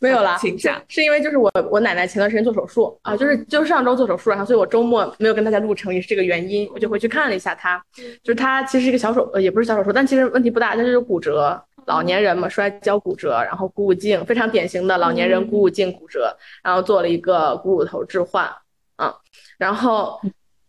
[0.00, 7.82] 没有啦， 请讲，是因为就是我我奶奶前段时间做手术啊，就是就是上周做手术，然后所以我周末没有跟大家录成，也是这个原因，我就回去看了一下她，
[8.22, 11.62] 就是她其实是一个小手呃也不是小手术，但其实问题不大，她就是骨折。
[11.86, 18.50] 老年人嘛，摔跤骨折，然后股骨颈非常典型的老年人股骨颈骨折，然后做了一个股骨头置换，
[18.96, 19.12] 嗯，
[19.58, 20.20] 然后，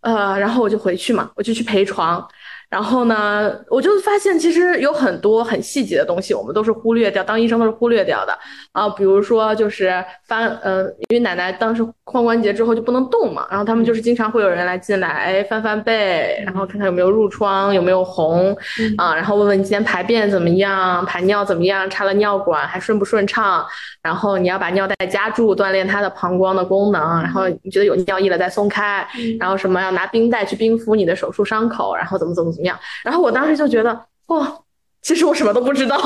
[0.02, 2.28] 呃，然后我就回去嘛，我就去陪床。
[2.70, 8.38] 然后呢，我就发现其实有很多很细节的东西，我们都是忽略掉，当医生都是忽略掉的
[8.72, 8.90] 啊。
[8.90, 18.56] 比如说就是翻，呃，因为奶奶当时髋关节之后就不能动嘛，然后他们就是经常会有人来进来，哎，翻翻背，然后看看有没有褥疮，有没有红
[18.98, 23.66] 啊，然后问问你今天排便怎么样，排尿怎么样，插了尿管还顺不顺畅，
[24.02, 29.08] 然后你要把尿袋夹住，锻炼它的膀胱的功能，然后你觉得有尿意了再松开，
[29.40, 32.80] 然后什么要拿冰袋去冰敷你的手术伤口，然后怎么怎么怎么样。
[33.04, 34.58] 然后我当时就觉得，哇，
[35.02, 35.98] 其实我什么都不知道，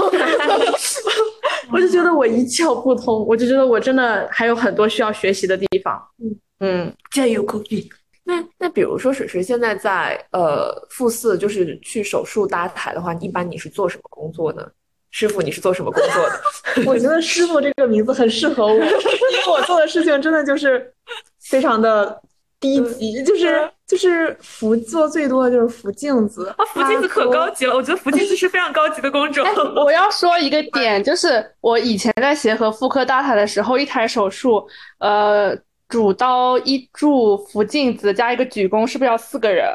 [1.72, 6.02] 我就觉得我一窍不通，我就觉得我真的还有很多需要学习的地方。
[6.22, 7.90] 嗯嗯，加油，狗屁！
[8.26, 14.68] 那那比如说水水现在在呃复四，就是去手术搭台的话，一般你是做什么工作呢？
[15.12, 16.42] 师傅，你是做什么工作的？
[16.86, 20.94] 我觉得师傅这个名字很适合我，因为我做的事情真的就是
[21.42, 22.22] 非常的。
[22.60, 29.48] 低级，就是就是扶做最多的就是扶镜子啊，扶镜子可高级了，我觉得扶镜子是非常高级的工种。
[29.84, 34.68] 我要说一个点，就是我以前在协和妇科大台的时候，一台手术，
[35.00, 39.68] 呃，主刀一柱扶镜子加一个举弓，是不是要四个人？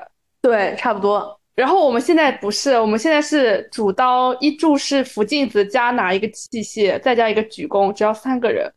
[0.43, 1.41] 对，差不多。
[1.55, 8.71] 然后我们现在不是，我们现在是主刀一柱是扶镜子加拿一个器械，再加一个举弓，只要三个人。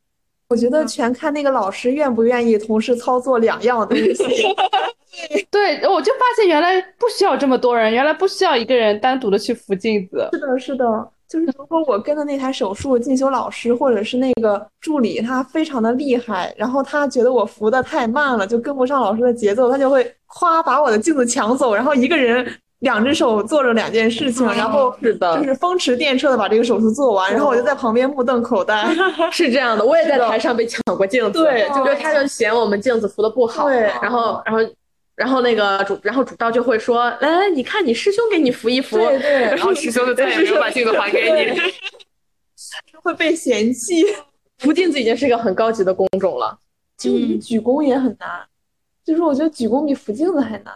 [0.50, 4.16] 我觉得全看那个老师愿不愿意同时操作两样东西。
[5.52, 10.30] 对，我就发现原来不需要这么多人，原来不需要一个人单独的去扶镜子。
[10.32, 10.86] 是的，是的，
[11.28, 22.48] 就是如果我跟的那台手术进修老师或者是那个助理，他非常的厉害，然后他觉得我扶的太慢了，就跟不上老师的节奏，他就会夸把我的镜子抢走，然后一个人。
[22.80, 28.88] 两只手做着两件事情，然后是的，就是风驰电掣的把这个手术做完，然后我就在旁边目瞪口呆。
[29.32, 34.74] 是这样的，我也在台上被抢过镜子，对，就他就嫌我们镜子扶的不好，对，然后然后
[35.16, 41.60] 然后那个主，然后主刀就会说，来来，你看你师兄给你扶一扶，对对， 然后师兄就再也没有把镜子还给你，
[43.02, 44.04] 会被嫌弃。
[44.60, 46.58] 扶镜子已经是一个很高级的工种了，
[46.98, 48.44] 就举弓也很难，
[49.06, 50.74] 就是我觉得举弓比扶镜子还难。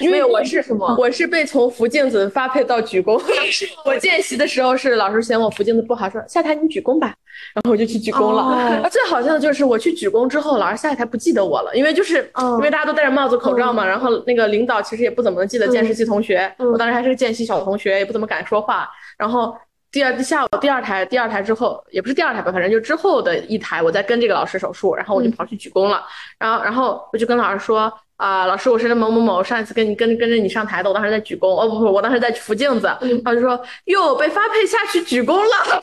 [0.00, 0.94] 因为我是什么？
[0.98, 3.20] 我是被从扶镜子发配到举弓。
[3.86, 7.14] 我见习的时候是老师嫌我扶镜子不好，说下台你举弓吧，
[7.54, 8.86] 然后我就去举弓了。
[8.90, 16.52] 最好笑的就是我去举弓之后，老师下一台不记得我了，因为就是因为大家都戴着帽子口罩嘛，然后那个领导其实也不怎么能记得见习同学。
[16.58, 18.88] 我当时还是个见习小同学，也不怎么敢说话。
[19.16, 19.56] 然后
[19.90, 26.04] 第二下午第二台第二台之后，也不是第二台吧，反正就之后的一台，我在跟这个老师手术，然后我就跑去举弓了。
[26.38, 27.90] 然后然后我就跟老师说。
[28.18, 32.88] 啊，老师，我是那某某某，上一次跟你跟跟着你上台的，我当时在举躬，哦不不，我当时在扶镜子，
[33.24, 35.80] 他就说哟，被发配下去举躬了，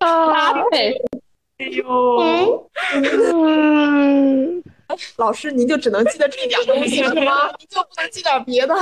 [0.00, 0.94] 发配，
[1.58, 2.66] 哎呦，
[5.16, 7.48] 老师您就只能记得这点东西了吗？
[7.58, 8.74] 您就不能记点别的？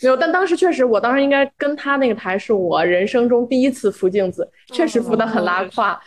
[0.00, 6.00] 没有，但当时确实，我当时应该跟他那个台是我人生中第一次扶镜子，确实扶的很拉胯。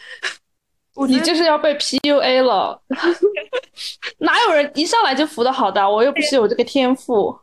[1.08, 2.82] 你这是要被 PUA 了，
[4.20, 5.90] 哪有人一上来就扶的好的？
[5.90, 7.36] 我又不是有这个天赋。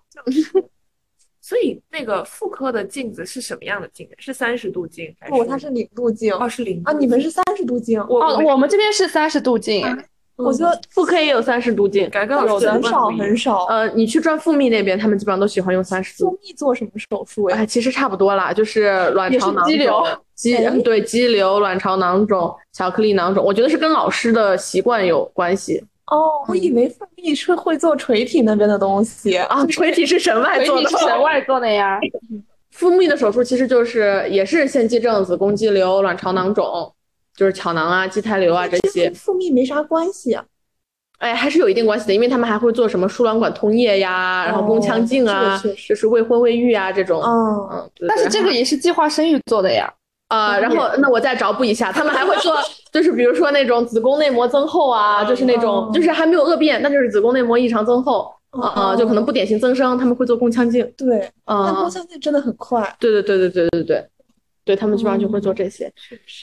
[1.40, 4.08] 所以那个妇科的镜子是什么样的镜？
[4.16, 5.14] 是三十度镜？
[5.28, 6.32] 不，它是零度镜。
[6.32, 8.00] 哦，是零啊，你们是三十度镜。
[8.00, 9.84] 哦，我们这边是三十度镜。
[10.36, 13.66] 我觉得妇科也有三十度镜，有很少很少。
[13.66, 16.30] 呃，你去转腹密那边，他们基本上都喜欢用三十度。
[16.30, 17.56] 腹密做什么手术呀？
[17.56, 20.06] 哎，其实差不多啦，就是卵巢囊肿、
[20.50, 23.44] 肌对肌瘤、卵巢囊肿、巧克力囊肿。
[23.44, 25.82] 我觉得是跟老师的习惯有关系。
[26.06, 32.00] 哦，我以为腹密是会做垂体那边的东西啊，垂体是神外做的，神外做的呀。
[32.72, 36.92] 腹密的手术其实就是也是腺肌症、子宫肌瘤、卵巢囊肿。
[37.34, 40.44] 就是巧囊啊、畸胎瘤啊这些，腹密没啥关系啊。
[41.16, 47.22] 哎，还是有一定关系的，因为他们还会做什么输卵管通液呀，然后宫腔镜啊，就是未婚未育啊这种。
[47.22, 49.90] 嗯嗯，但是这个也是计划生育做的呀。
[50.32, 52.56] 啊，然后那我再找补一下，他们还会做，
[52.90, 60.90] 就是比如说那种子宫内膜增厚啊，就是那种就是还没有恶变，那就是子宫内膜异常增厚啊，就可能不典型增生，他们会做宫腔镜。
[60.96, 62.96] 对，啊，但宫腔镜真的很快。
[62.98, 64.08] 对对对对对对对。
[64.64, 65.92] 对他们基本上就会做这些。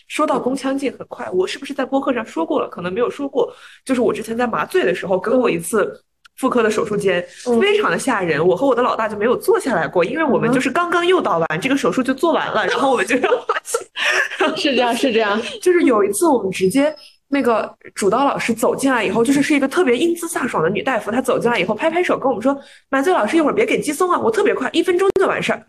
[0.09, 2.67] 说到宫腔镜很快，我是不是在播客上说过了？
[2.67, 3.49] 可能没有说过。
[3.85, 6.03] 就是我之前在麻醉的时候跟我一次
[6.39, 7.23] 妇科的手术间，
[7.61, 8.43] 非常的吓人。
[8.45, 15.39] 我和我的老大就没有坐下来过，因为我们就是刚刚诱导完这个手术就做完了，然后我们就要是这样是这样。
[15.61, 16.95] 就是有一次我们直接
[17.31, 25.63] 那个主刀老师走进来以后，就是是一个特别英姿飒爽的女大夫，她走进来以后拍拍手跟我们说：“麻醉老师一会儿别给肌松啊，我特别快，一分钟就完事儿。”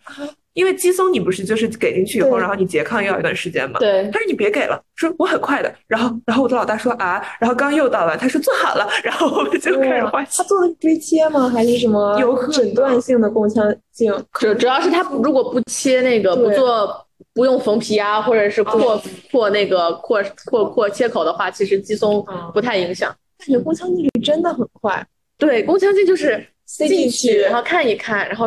[0.55, 3.79] 因为肌松你不是就是给进去以后，然后你拮抗要一段时间嘛？
[3.79, 4.11] 对。
[4.12, 5.73] 但是你别给了，说我很快的。
[5.87, 10.27] 然后，然后我的老大说啊，然后刚诱导完，他说做好了，然后我们就开始换。
[10.37, 11.49] 他做的是锥切吗？
[11.49, 12.18] 还是什么？
[12.18, 14.12] 有诊断性的宫腔镜。
[14.33, 17.07] 主主要是他如果不切那个，不做
[17.40, 22.22] 不用缝皮啊，或者是扩扩那个扩扩扩切口的话，其实肌松
[22.53, 23.11] 不太影响。
[23.38, 25.07] 感觉宫腔镜是真的很快。
[25.38, 28.46] 对，宫腔镜就是塞进去，然后看一看，然后。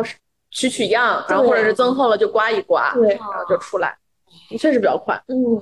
[0.56, 3.92] 取取样，然后或者是增厚了就刮一刮，对，然后就出来，
[4.56, 5.20] 确实比较快。
[5.26, 5.60] 嗯，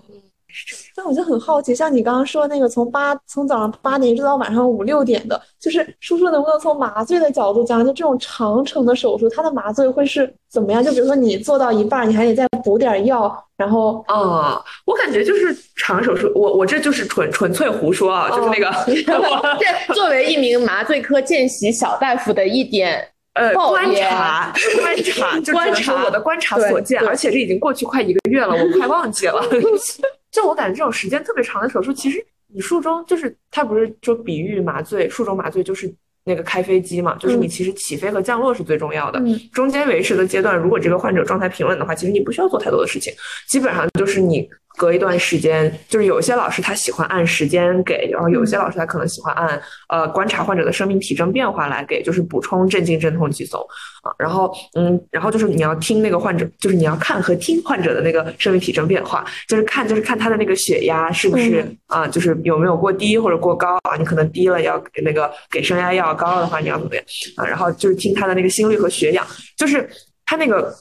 [0.94, 10.82] 但我就很好奇，像你刚刚说那个从八从早上八点一直到晚上五六点的，就是叔叔能不能从麻醉的角度讲，就这种长程的手术，它的麻醉会是怎么样？
[10.84, 18.70] 就比如说你做到一半，你还得再补点药，然后啊，我感觉就是长手术，我我这就是纯纯粹胡说啊，就是那个，
[19.58, 23.08] 这作为一名麻醉科见习小大夫的一点。
[23.34, 24.52] 呃，观察，
[24.83, 29.42] 观察，就观察我的观察所见，而且这已经过去快一个月了，我快忘记了。
[30.33, 35.92] 就我感觉这种时间特别长的手术，其实你术中就是它不是就比喻麻醉，术中麻醉就是
[36.24, 39.38] 那个开飞机嘛，就是你其实起飞和降落是最重要的，嗯。
[39.52, 43.12] 中间维持的阶段，如果这个患者状态平稳的话，其实你不需要做太多的事情，
[43.46, 53.58] 基本上就是你隔一段时间，就是有些老师他喜欢按时间给，然后有些老师他可能喜欢按呃观察患者的生命体征变化来给，就是补充镇静、镇痛、激素
[54.02, 67.04] 啊，然后嗯，然后就是你要听那个患者，就是你要看和听患者的那个生命体征变化，就是看就是看他的那个血压是不是啊，就是有没有过低或者过高啊，你可能低了要给那个给升压药，高了的话你要怎么样？
[67.37, 69.25] 啊，然后就是听他的那个心率和血氧，
[69.56, 69.88] 就是
[70.25, 70.75] 他那个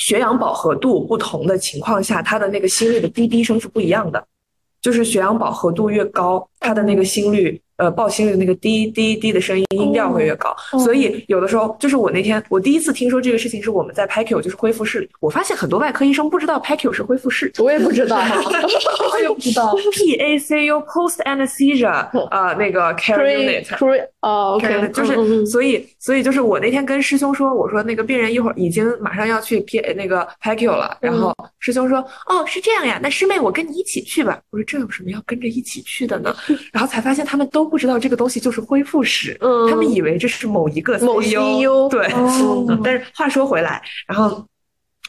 [0.00, 4.26] 血氧饱和度不同的情况下，它的那个心率的滴滴声是不一样的。
[4.80, 10.54] 就是血氧饱和度越高，他的那个心率，呃，报心率的那个滴滴滴的声音音调会越高。
[10.84, 17.50] 所以有的时候，就是我那天我第一次听说这个事情，是我们在 PACU 就是恢复室里，我发现很多外科医生不知道 PACU 是恢复室。
[17.58, 19.74] 我也不知道，我也不知道。
[19.74, 24.10] PACU Post Anesthesia 呃那个 Care Unit。
[24.20, 34.38] 哦，OK，就是，所以，所以就是我那天跟师兄说，我说那个病人一会儿已经马上要去 P 那个 PACU 了，然后师兄说，哦，是这样呀，那师妹我跟你一起去吧。
[34.50, 36.36] 我说这有什么要跟着一起去的呢？
[36.72, 42.08] 然后才发现他们都不知道这个东西就是恢复室，嗯他们以为这是某一个某 CEO，CEO 对，
[42.82, 44.44] 但是话说回来，然后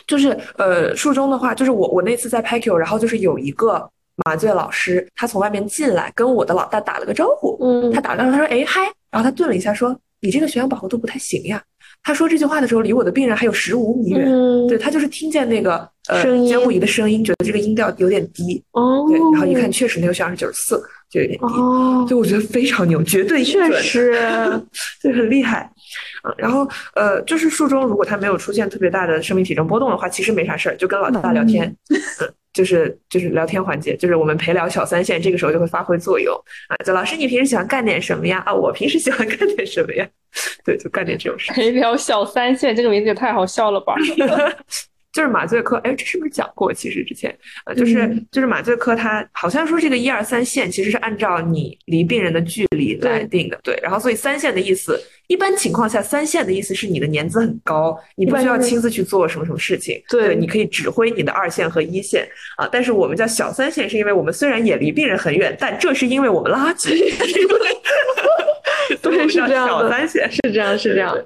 [0.07, 3.89] 就是呃，术中的话，就是我我那次在 PACU，然后就是有一个
[4.25, 11.61] 麻醉老师，他从外面进来跟我的老大打了个招呼，嗯他打了个招呼，他说哎嗨，然后他顿了一下说你这个血氧饱和度不太行呀。
[12.03, 24.11] 他说这句话的时候，离我的病人还有十五米远，嗯，对他就是听见那个呃监护仪的声音，觉得这个音调有点低，哦，对，然后一看确实那个血氧是九十四，就有点低，哦，所以我觉得非常牛，绝对确实，
[25.03, 25.69] 对，很厉害。
[26.23, 36.33] 嗯，然后呃，就是术中如果他没有出现特别大的生命体征波动的话，其实没啥事儿，就跟老大聊天，嗯，就是就是聊天环节，就是我们陪聊小三线，这个时候就会发挥作用
[36.69, 36.77] 啊。
[36.85, 38.41] 就老师，你平时喜欢干点什么呀？
[38.45, 40.07] 啊，我平时喜欢干点什么呀？
[40.63, 41.51] 对，就干点这种事。
[41.51, 43.95] 陪聊小三线这个名字也太好笑了吧？
[45.11, 46.73] 就是麻醉科，哎，这是不是讲过？
[46.73, 53.77] 其实之前，呃，就是、嗯就是麻醉科，它好像说这个一二三线其实是按照你离病人的距离来定的，对。
[53.83, 54.97] 然后所以三线的意思，
[55.27, 62.25] 一般情况下三线的意思是你的年资很高，你不需要亲自去做什么什么事情，对你可以指挥你的二线和一线
[62.57, 62.67] 啊。
[62.71, 66.89] 但是我们叫小三线，是因为我们虽然也离病人很远，但这是因为我们垃圾，
[69.01, 70.31] 所以我们叫是这样的小三线。
[70.31, 71.25] 是这样，是这样对。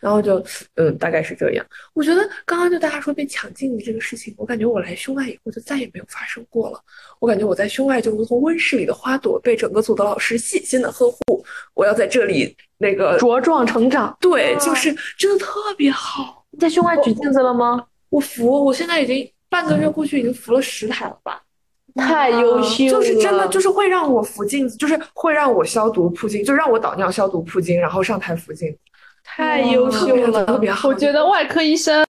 [0.00, 0.44] 然后就
[0.74, 1.64] 嗯，大概是这样。
[1.94, 6.80] 我觉得刚刚就大家说被抢镜子这个事情，我感觉我来胸外以后就再也没有发生过了。
[7.18, 11.44] 我感觉我在胸外就如同温室里的花朵，被整个组的老师细心的呵护。
[11.74, 14.16] 我要在这里那个茁壮成长。
[14.20, 16.44] 对，就是真的特别好。
[16.50, 17.84] 你在胸外举镜子了吗？
[18.08, 21.42] 我服，我现在已经半个月过去，已经服了十台了吧。
[21.94, 28.78] 太优秀了，就是真的，就是会让我扶镜子，就是会让我消毒铺巾，就让我导尿消毒铺巾，然后上台服镜子。
[29.26, 30.58] 太优秀了。
[30.58, 30.88] 别好。
[30.88, 32.06] 我觉得外科医生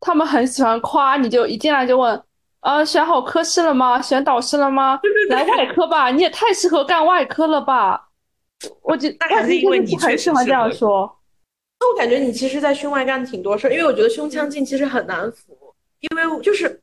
[0.00, 2.20] 他们很喜欢夸，你就一进来就问，
[2.60, 4.02] 啊，选好科室了吗？
[4.02, 5.00] 选导师了吗？
[5.30, 8.08] 来外科吧，你也太适合干外科了吧？
[8.82, 11.16] 我觉那还是因为你很喜欢这样说。
[11.80, 15.56] 那我感觉你其实，在胸外干的挺多事儿，因为我觉得胸腔镜其实很难服，
[16.00, 16.80] 因为就是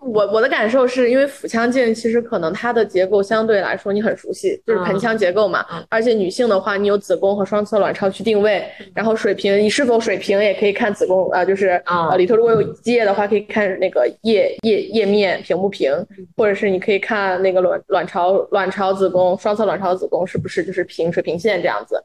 [0.00, 5.84] 我我的感受是因为腹腔镜其实可能它的结构相对来说你很熟悉，就是盆腔结构嘛，嗯。
[5.90, 15.92] 而且女性的话，你有子宫和双侧卵巢去定位，然后水平你是否水平也可以看子宫，呃，就是啊呃里头如果有积液的话，可以看那个液液液面平不平，
[16.36, 22.00] 或者是你可以看那个卵卵巢卵巢子宫双侧卵巢子宫是不是就是平水平线这样子，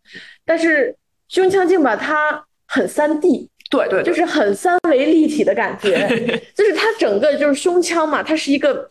[0.45, 0.95] 但是
[1.29, 6.07] 胸腔镜吧，它很三 D，对对，就是很三维立体的感觉，
[6.55, 8.87] 就是它整个就是胸腔嘛，它是一个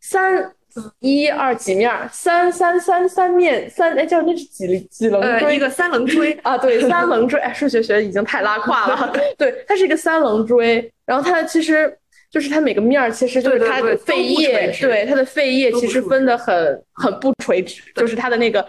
[0.00, 0.52] 三
[1.00, 9.12] 一二几面儿，三三三三面三哎叫那是几几棱呃，锥一个三棱锥， 啊，对，三棱锥，哎，数学学的已经太拉胯了。
[9.38, 11.96] 对，它是一个三棱锥，然后它其实
[12.30, 18.66] 就是它每个面儿其实就是它的肺叶，对，它的肺叶其实分的很很不垂直，就是它的那个，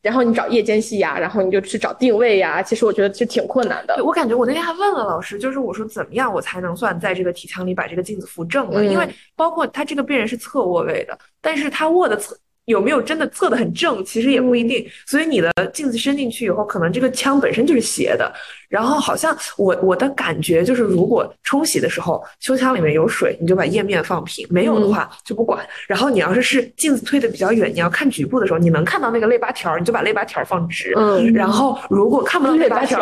[0.00, 4.02] 然后你找夜间戏呀，然后你就去找定位呀，其实我觉得是挺困难的对。
[4.02, 8.82] 我感觉我那天还问了老师，就是我说怎么样我才能算在这个体腔里把这个镜子扶正了？
[8.82, 12.36] 嗯因为包括他这个病人是侧卧位的，但是他卧的侧
[12.68, 14.86] 有没有真的测的很正，其实也不一定。
[15.06, 18.32] 所以你的镜子伸进去以后，可能这个腔本身就是斜的。
[18.68, 25.66] 然后好像我我的感觉就是，如果冲洗的时候胸腔里面有水，你就把液面放平；没有的话就不管。
[25.88, 30.92] 然后你要是是镜子推的比较远，你要看局部的时候，你能看到那个肋八条，你就把肋八条放直。
[30.96, 33.00] 嗯然后如果看不到肋八条，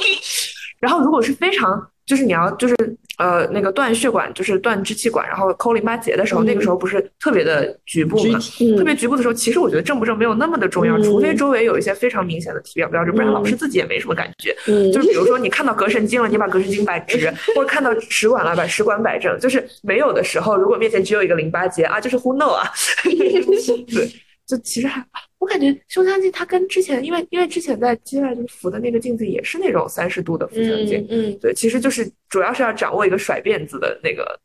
[0.80, 2.74] 然后如果是非常就是你要就是
[3.18, 8.38] 呃那个断血管，就是断支气管，然后抠淋巴结的时候，那个时候不是特别的局部嘛？
[8.78, 14.56] 特别局部的时候，其实我觉得正不正没有那么的重要，除非周围有一些非常明显的体表标志，不然老师自己也没什么感觉。
[14.90, 19.38] 就是比如说你看到膈神经了，你把膈神经摆直，或者看到食管了，把食管摆正。
[19.38, 22.66] 就是没有的时候，如果面前只有一个淋巴结啊，就是 who know 啊？
[23.04, 24.10] 对。
[24.48, 25.04] 就其实还，
[25.38, 34.38] 我感觉胸腔镜它跟之前，因为因为之前在机外就是扶的那个镜子也是那种三十度的腹腔镜，嗯，对，其实就是主要是要掌握一个甩辫子的那个，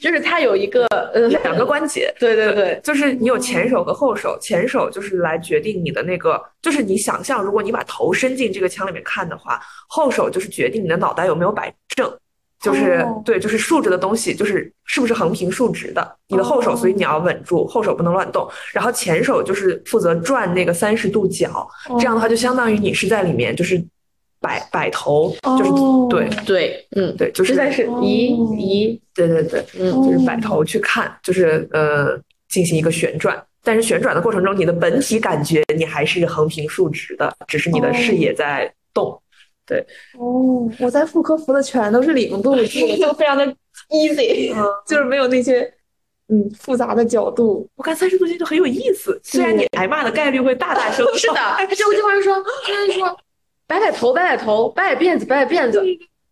[0.00, 12.12] 就是它有一个呃两个关节，对对对，就是你有前手和后手，前手就是来决定你的那个，就是你想象如果你把头伸进这个腔里面看的话，后手就是决定你的脑袋有没有摆正。
[12.62, 16.16] 就是对，就是竖着的东西，就是是不是横平竖直的？
[16.28, 18.48] 你的后手，所以你要稳住，后手不能乱动。
[18.72, 23.82] 然后前手就是负责转那个三十度角，这样的话就相当于你是在里面，就是
[24.40, 25.70] 摆摆头，就是
[26.08, 33.40] 对对，嗯对，就是在是移移，对对对，嗯，就是摆头去看，就是呃进行一个旋转。
[33.64, 39.21] 但是旋转的过程中，你的本体感觉你还是横平竖直的，只是你的视野在动。
[39.66, 39.84] 对
[40.18, 43.46] 哦，我在妇科服的全都是零度，就非常的
[43.90, 44.52] easy，
[44.86, 45.62] 就是没有那些
[46.28, 47.68] 嗯复杂的角度。
[47.76, 51.06] 我看三十度镜就很有意思，虽然你挨骂的概率会大大升。
[51.16, 53.18] 是的，他就会经常说，经常说
[53.66, 55.82] 摆摆头，摆摆头，摆摆辫子，摆摆辫子。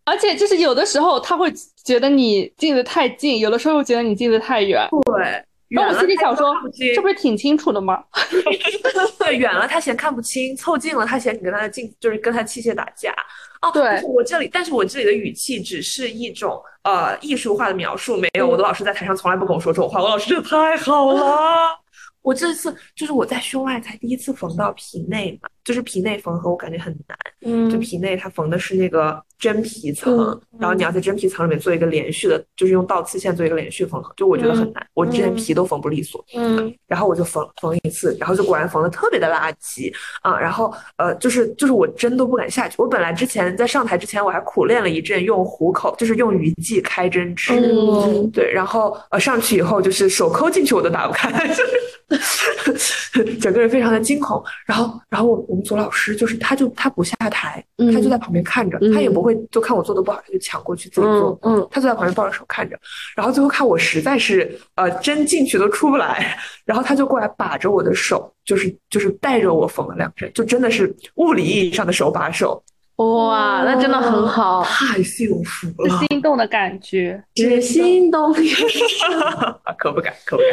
[0.03, 1.51] 而且就是有的时候他会
[1.85, 4.85] 觉得你近的太近，有的时候又觉得你近的太远。
[5.05, 5.45] 对。
[5.71, 6.53] 那我心里想说，
[6.93, 8.03] 这不是挺清楚的吗？
[9.19, 13.13] 对，远了他嫌看不清，凑近了他嫌你跟他的近就是跟他器械打架。
[13.61, 21.79] 哦，对我这里，但是我这里的语气只是一种呃艺术化的描述，没有我的老师在台上从来不跟我说这种话，我老师真的太好了。
[22.21, 27.17] 我这次就是我在胸外才第一次缝到皮内嘛，就是皮内缝合，我感觉很难。
[27.43, 36.23] 嗯，就皮内它缝的是那个真皮层，然后你要在真皮层里面做一个连续的，就是用倒刺线做一个连续缝合，就我觉得很难，我之前皮都缝不利索。
[36.35, 39.91] 嗯，然后我就缝缝一次，然后就果然缝的特别的垃圾
[40.21, 40.39] 啊。
[40.39, 42.75] 然后呃，就是就是我针都不敢下去。
[42.77, 47.53] 我本来之前在上台之前我还苦练了一阵，用虎口，就是用鱼际开针吃。
[47.55, 51.31] 嗯，对，然后呃上去以后就是手抠进去我都打不开。
[53.39, 62.77] 整个人非常的惊恐，然后，然后我我们组老师就是，他就他不下台，他就在旁边看着，他也不会就看我做的不好，他就抢过去自己做，嗯，他就在旁边抱着手看着，
[63.15, 72.61] 然后最后看我实在是呃针进去都出不来， 然后他就过来把着我的手，就是就是带着我缝了两针，就真的是物理意义上的手把手，
[72.97, 78.33] 哇，那真的很好，太幸福了，心动的感觉，是心动，
[79.77, 80.51] 可不敢，可不敢。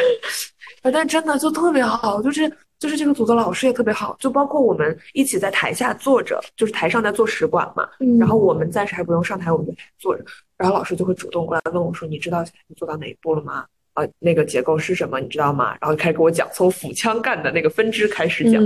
[0.82, 10.24] 但真的就特别好，就是就是这个组的老师也特别好，就包括我们一起在台下坐着，就是台上在做使馆嘛，然后我们暂时还不用上台，我们就坐着，
[10.56, 13.64] 然后老师就会主动过来问我说：“你知道你做到哪一步了吗？
[13.94, 15.18] 啊，那个结构是什么？
[15.18, 18.62] 你知道吗？”然后开始给我讲，从腹腔干的那个分支开始讲，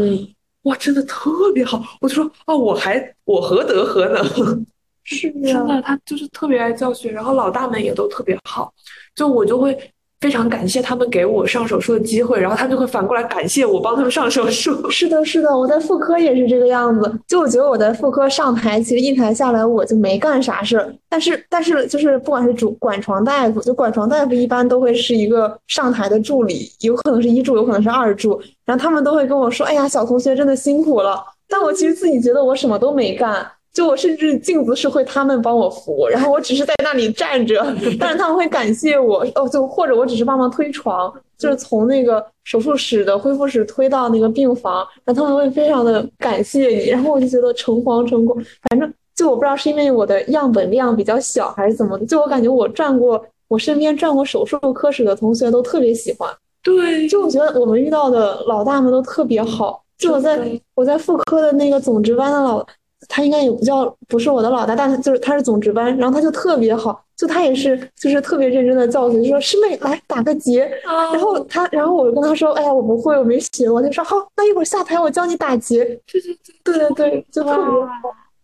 [0.62, 4.66] 哇，真的特别好，我就说哦，我还我何德何能？
[5.04, 8.72] 是真的，他就是特别爱教学，然后老大们也都特别好，
[9.14, 9.91] 就我就会。
[10.22, 14.88] 非常感谢他们给我上手术的机会，然后他们就会反过来感谢我帮他们上手术。
[14.88, 17.12] 是的，是的，我在妇科也是这个样子。
[17.26, 20.94] 就我觉得我在妇科上台，其实一台下来我就没干啥事儿。
[21.08, 28.40] 但是，但是就是不管是主管床大夫，就管床大夫一般都会是一个上台的助理，有可能是一助，有可能是二助。
[28.64, 33.44] 然后他们都会跟我说：“哎呀，小同学真的辛苦了。”但我其实自己觉得我什么都没干。
[33.72, 37.64] 就我甚至镜子是会他们帮我扶， 然后我只是在那里站着，
[37.98, 48.36] 但是他们会感谢我哦，就或者我只是帮忙推床，就是从那个手术室的恢复室推到那个病房，然后他们会非常的感谢你，然后我就觉得诚惶诚恐，
[48.68, 56.30] 反正就我不知道是因为我的样本量比较小还是怎么的，就我感觉我转过我身边转过手术科室的同学都特别喜欢，
[56.62, 60.38] 对，就我觉得我们遇到的老大们都特别好，就我在
[60.74, 62.62] 我在妇科的那个总值班的老。
[63.08, 77.88] 他应该也不叫不是我的老大，但是就是他是总值班，然后他就特别好，就他也是就是特别认真的教学，就说师妹来打个结，然后他然后我就跟他说，哎呀我不会，我没学，我就说好，那一会儿下台我教你打结， 对对对对对对，就特别好。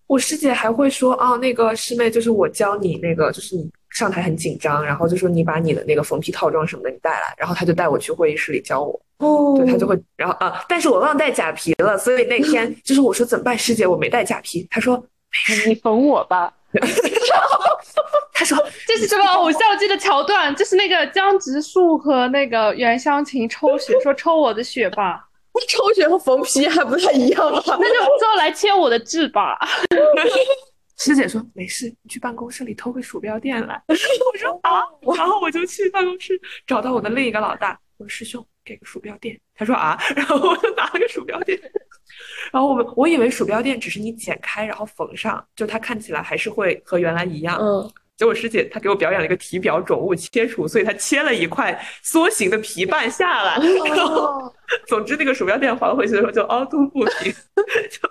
[0.07, 9.01] 我师姐还会说啊，那个师妹就是我教你那个，就是你上台很紧张，然后就说你把你的那个缝皮套装什么的你带来，然后他就带我去会议室里教我。
[9.19, 16.53] 哦，对他就会，然后啊，但是我忘带假皮了，所以那天 就是我说怎么办，师姐我没带假皮，他说没事，你缝我吧。
[18.33, 20.55] 他说 这是什么偶像剧的桥段？
[20.55, 25.25] 就是那个江直树和那个袁湘琴抽血，说抽我的血吧。
[25.69, 27.63] 抽血和缝皮还不太一样吧？
[27.67, 29.59] 那就说来切我的痣吧。
[30.99, 33.81] 师姐说没事，你去办公室里偷个鼠标垫来。
[33.89, 33.95] 我
[34.37, 34.83] 说啊，
[35.17, 39.41] 然后我就去办公室找到我的另一个老大，我说师兄给个鼠标垫。
[39.55, 41.59] 他说啊， 然后我就拿了个鼠标垫。
[42.53, 47.59] 然后我们我以为鼠标垫只是你剪开然后缝上，就它看起来还是会和原来一样。
[47.61, 53.57] 嗯，结果师姐她给我表演了一个体表肿物切除，所以她切了一块梭形的皮瓣下来。
[53.95, 54.53] 然后，
[54.89, 57.33] 总之那个鼠标垫还回去的时候就凹凸不平，
[57.91, 58.09] 就。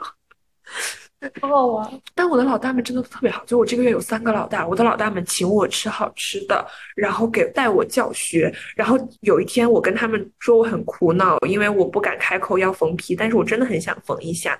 [1.41, 6.63] 好好玩，但我的老大们真的特别好，就我这个月有三个老大，我的老大们请我吃好吃的，
[6.95, 14.59] 然后给带我教学，然后有一天我跟他们说我很苦恼，因为我不敢开口要缝皮，但是我真的很想缝一下，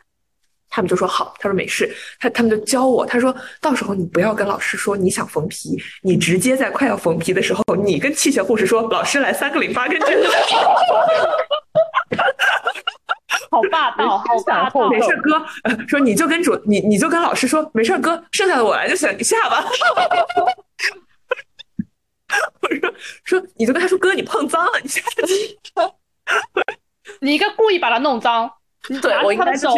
[0.67, 10.23] 他们就说好，他说没事，他他们就教我，他说到时候你不要跟老师说你想缝皮，你直接在快要缝皮的时候，你跟器械护士说老师来三个零八根针。
[13.49, 14.89] 好霸道，好霸道！
[14.89, 15.45] 没事，哥，
[15.87, 19.63] 说你就跟主你你就跟老师说没事，哥，剩下的我来就行，你下吧。
[22.61, 22.93] 我说
[23.23, 25.57] 说你就跟他说，哥，你碰脏了，你下去。
[27.21, 28.51] 你应该故意把它弄脏，
[28.89, 29.73] 你对我他的手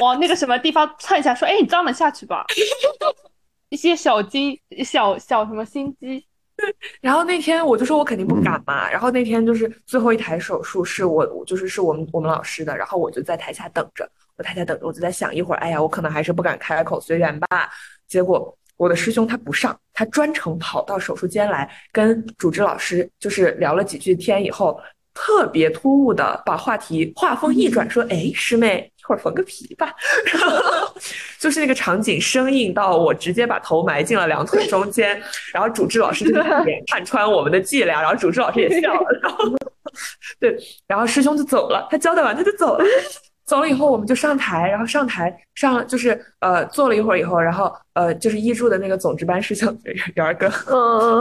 [0.00, 2.46] 往那个什么地方蹭一下，说，哎，你脏了下去吧。
[3.68, 6.24] 一些小机小小什么心机。
[6.62, 8.88] 对，然后那天我就说，我肯定不敢嘛。
[8.88, 12.76] 然后那天就是最后一台手术，是我，就是是我们我们老师的。
[12.76, 17.68] 然后我就在台下等着，我台下等着，我就在想，一会儿，哎呀，我可能还是不敢开口，随缘吧。
[18.06, 24.80] 结果我的师兄他不上，他专程跑到手术间来跟主治老师就是聊了几句天以后。
[25.14, 29.92] 特别突兀的把话题话锋一转，说：“哎，师妹，一会儿缝个皮吧。
[31.38, 35.20] ”就是那个场景生硬到我直接把头埋进了两腿中间，
[35.52, 36.40] 然后主治老师就
[36.86, 39.44] 看穿我们的伎俩，然后主治老师也笑了，然后
[40.40, 40.56] 对，
[40.86, 42.84] 然后师兄就走了，他交代完他就走了，
[43.44, 49.76] 走了以后我们就上台，然后上台上就是呃坐了一会儿以后，然后呃就是医助的那个总值班师兄
[50.14, 50.48] 圆儿哥，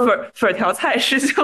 [0.05, 1.43] 粉粉条菜师兄。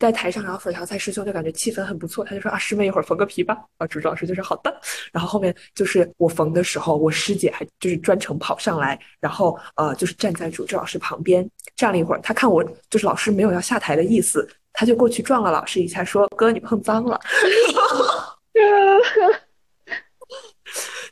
[0.00, 3.54] 在台上，然后粉条菜师兄就感觉气氛很不错，他就说啊，师妹一会儿缝个皮吧。
[3.54, 4.80] 然后主治老师就说好的。
[5.12, 11.46] 然后后面就是我缝的时候，我师姐还就是专程跑上来，然后呃就是站在主治老师旁边
[11.76, 12.20] 站了一会儿。
[12.22, 17.20] 他看我就是老师没有要下台的意思，他就过去撞了老师一下，说哥你碰脏了。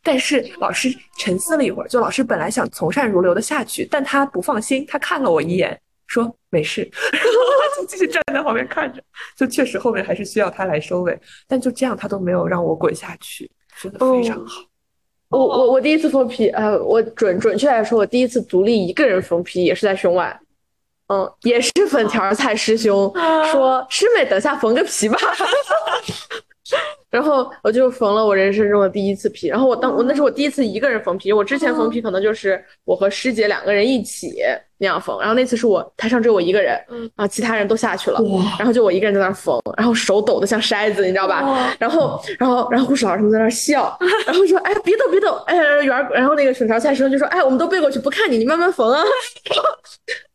[0.02, 5.78] 但是老师沉思了一会儿，就老师本来想从善如流的下去，但他不放心，他看了我一眼。
[6.08, 9.00] 说没事，然 后就继续站在旁边看着。
[9.36, 13.48] 就确实后面还是需要他来收尾，但就这样他都没有让我滚下去，
[13.80, 14.62] 真的非常好。
[15.28, 20.40] 我我我第一次缝皮，呃，我准准确来说，我第一次独立一个人缝皮也是在胸外，
[21.08, 23.12] 嗯，也是粉条菜师兄
[23.52, 25.18] 说师妹等下缝个皮吧。
[27.10, 34.34] 然后我就缝了我人生中的第一次皮，然后我当我那是我第一次一个人缝皮，我之前缝皮可能就是我和师姐两个人一起
[34.76, 38.20] 那样缝，然后那次是我台上只有我一个人，然后其他人都下去了，
[38.58, 41.74] 然后就我一个人在那缝，然后手抖得像筛子，你知道吧？
[41.78, 49.02] 然后然后然后护士老师们在那笑， 然后说哎别抖别抖，哎圆儿，然后那个薯条菜师兄就说哎我们都背过去不看你，你慢慢缝啊。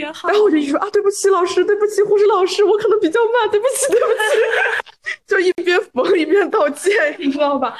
[0.02, 7.76] 然后我就一说啊，对不起老师，对不起护士老师，我可能比较慢，对不起，对不起， 就一边缝一边道歉，你知道吧？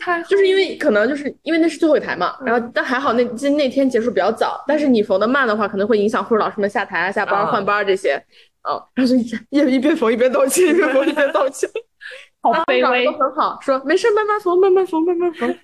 [0.00, 8.14] 他就是因为可能就是因为那是最后一台嘛，然后但还好那今那天结束比较早，但是你缝的慢的话，可能会影响护士老师们下台啊、下班换班这些，
[8.62, 9.16] 哦，然后就
[9.50, 11.68] 一一边缝一边道歉，一边缝一边道歉，
[12.40, 15.58] 好卑微，都很好，说没事，慢慢缝，慢慢缝，慢慢缝。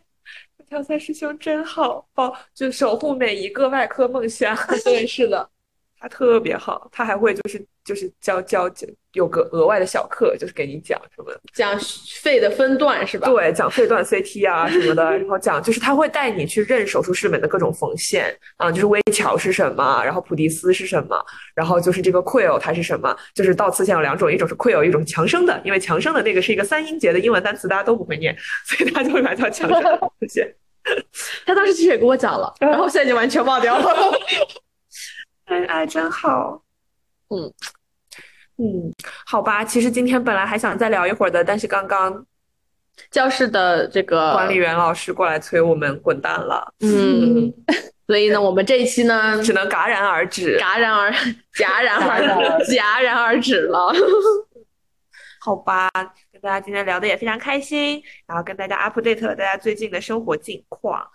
[0.69, 4.57] 调赛师兄真好，保就守护每一个外科梦想。
[4.83, 5.49] 对，是的。
[6.05, 11.81] 他特别好，他还会就是就是教教教有个额外的小课，就是给你讲什么讲
[12.21, 13.27] 肺的分段是吧？
[13.27, 21.17] 对，讲肺段 CT 啊什么的，然后讲就是他会带你去认手术室里面的各种缝线啊，就是微桥是什么，然后普迪斯是什么，
[21.55, 28.37] 然后就是这个 quill 它是什么，就是倒刺线有两种，一种是 quill，一种强生的，因为强生的那个是一个三音节的英文单词，大家都不会念，
[28.67, 30.55] 所以他就会把它叫强生的线。
[31.47, 33.87] 他当时其实也跟我讲了，然后现在已经完全忘掉了。
[35.55, 36.61] 哎哎，真好，
[37.29, 37.53] 嗯
[38.59, 38.93] 嗯，
[39.25, 39.65] 好吧。
[39.65, 42.27] 其实今天本来还想再聊一会儿的，但是刚刚
[43.11, 47.53] 教室的这个管理员老师过来催我们滚蛋了，嗯，
[48.09, 51.13] 所以呢，我们这一期呢 只能戛然而止，戛然而
[51.55, 52.21] 戛然而
[52.65, 53.93] 戛然而止了。
[55.41, 55.89] 好吧，
[56.33, 61.07] 跟大家今天聊的也非常开心，然后跟大家 update 了大家最近的生活近况。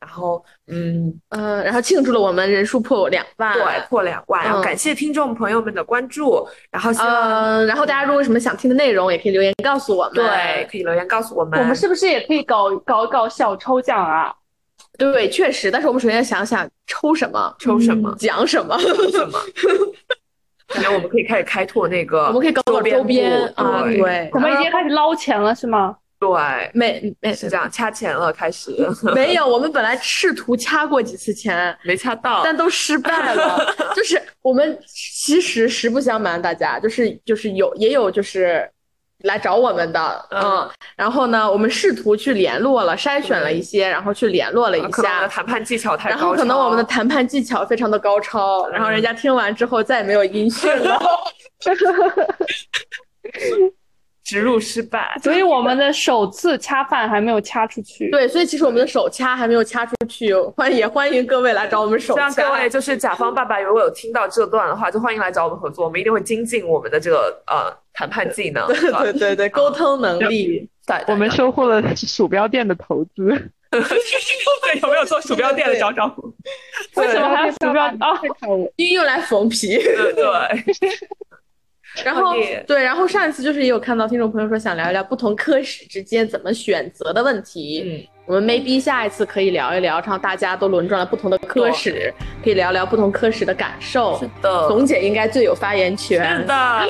[0.00, 4.44] 然后，嗯呃，然后庆祝了我们人数破两万，对，破两万。
[4.44, 6.46] 然后感谢听众朋友们的关注。
[6.70, 10.14] 然后，嗯，然后大家如果有什么想听的内容，也可以留言告诉我们。
[10.14, 11.58] 对，可以留言告诉我们。
[11.60, 14.32] 我们是不是也可以搞搞搞小抽奖啊？
[14.96, 15.70] 对，确实。
[15.70, 19.38] 但是我们首先想想抽什么，抽什么，奖什么，什么。
[20.68, 25.96] 可能我们可以开始开拓那个，我们可以搞搞周边啊，对，我们已经开始捞钱了，是吗？
[26.20, 28.72] 对，没没是这样，掐钱了，开始
[29.14, 29.46] 没有。
[29.46, 33.74] 我们本来试图掐过几次钱， 没掐到，但都失败了。
[33.94, 38.68] 就是我们其实实不相瞒大家，就是就是有也有就是
[39.24, 51.00] 来找我们的，嗯，然后呢，我们试图去联络了，筛选了一些，然后去联络了一下，谈判技巧太，然后可能我们的谈判技巧非常的高超，然后人家听完之后再也没有音讯了。
[54.28, 58.10] 植入失败，所以我们的首次掐饭还没有掐出去。
[58.10, 60.34] 对，所以其实我们的手掐还没有掐出去。
[60.54, 62.30] 欢也欢迎各位来找我们手掐。
[62.32, 68.66] 各位就是甲方爸爸，如果有听到这段的话，就欢迎来找我们合作，我们一定会精进我们的这个呃谈判技能。
[68.66, 70.68] 对对对对，沟通能力。
[71.06, 73.50] 我们收获了鼠标垫的投资。
[73.70, 73.80] 对，
[74.82, 76.32] 有没有做鼠标垫的找找我？
[76.96, 78.20] 为什么还要鼠标啊？
[78.76, 79.78] 因为用来缝皮。
[79.78, 80.22] 对。
[82.04, 82.34] 然后
[82.66, 87.82] 对，然后上一次就是也有看到听众朋友说想聊一聊不同科室之间怎么选择的问题。
[87.84, 94.18] 嗯，我们 maybe 下一次可以聊一聊，让大家都轮转了不同的科室，可以聊聊不同科室的感受。
[94.18, 96.36] 是的，总姐应该最有发言权。
[96.38, 96.88] 是的。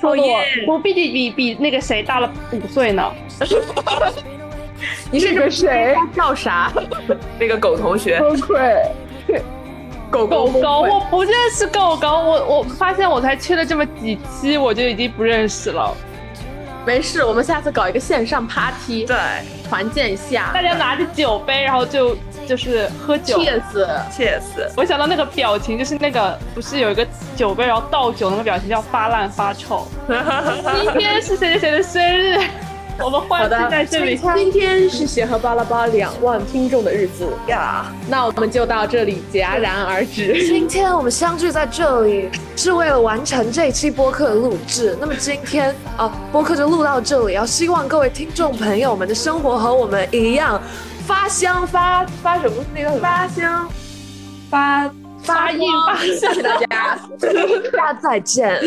[0.00, 3.10] 说我我毕竟比比那个谁大了五岁呢。
[5.10, 5.96] 你是个谁？
[6.14, 6.72] 叫啥？
[7.40, 8.18] 那个狗同学。
[8.20, 8.82] 崩溃。
[10.14, 15.92] 狗狗狗，我不认识狗狗，我我发现我才去了这么几期，我就已经不认识了。
[16.86, 19.16] 没事，我们下次搞一个线上 party，对，
[19.68, 23.40] 团建一下，大家拿着酒杯，然后就就是喝酒。
[23.40, 24.70] ，cheers，cheers！
[24.76, 27.04] 我想到那个表情，就是那个不是有一个
[27.34, 29.88] 酒杯，然后倒酒那个表情叫发烂发臭。
[30.06, 32.38] 今天是谁谁谁的生日？
[33.02, 34.20] 我们欢庆在这里。
[34.36, 40.46] 今天是协和巴拉巴两万听众的日子呀，那我们就到这里戛然而止。
[40.46, 44.96] 今天我们相聚在这里，是为了完成这一期播客的录制。
[45.00, 47.34] 那么今天啊，播客就录到这里。
[47.34, 50.60] 要希望各位听众朋友们的生活和我们一样，
[51.06, 52.64] 发香发发什么？
[52.74, 53.68] 那个发香
[54.48, 54.90] 发
[55.22, 55.96] 发硬发。
[55.98, 56.98] 谢谢大家，
[57.72, 58.58] 大家再见。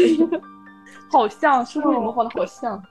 [1.11, 2.82] 好像，是不是你们画的好像？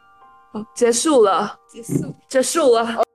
[0.75, 3.06] 结束了，结束，结束了。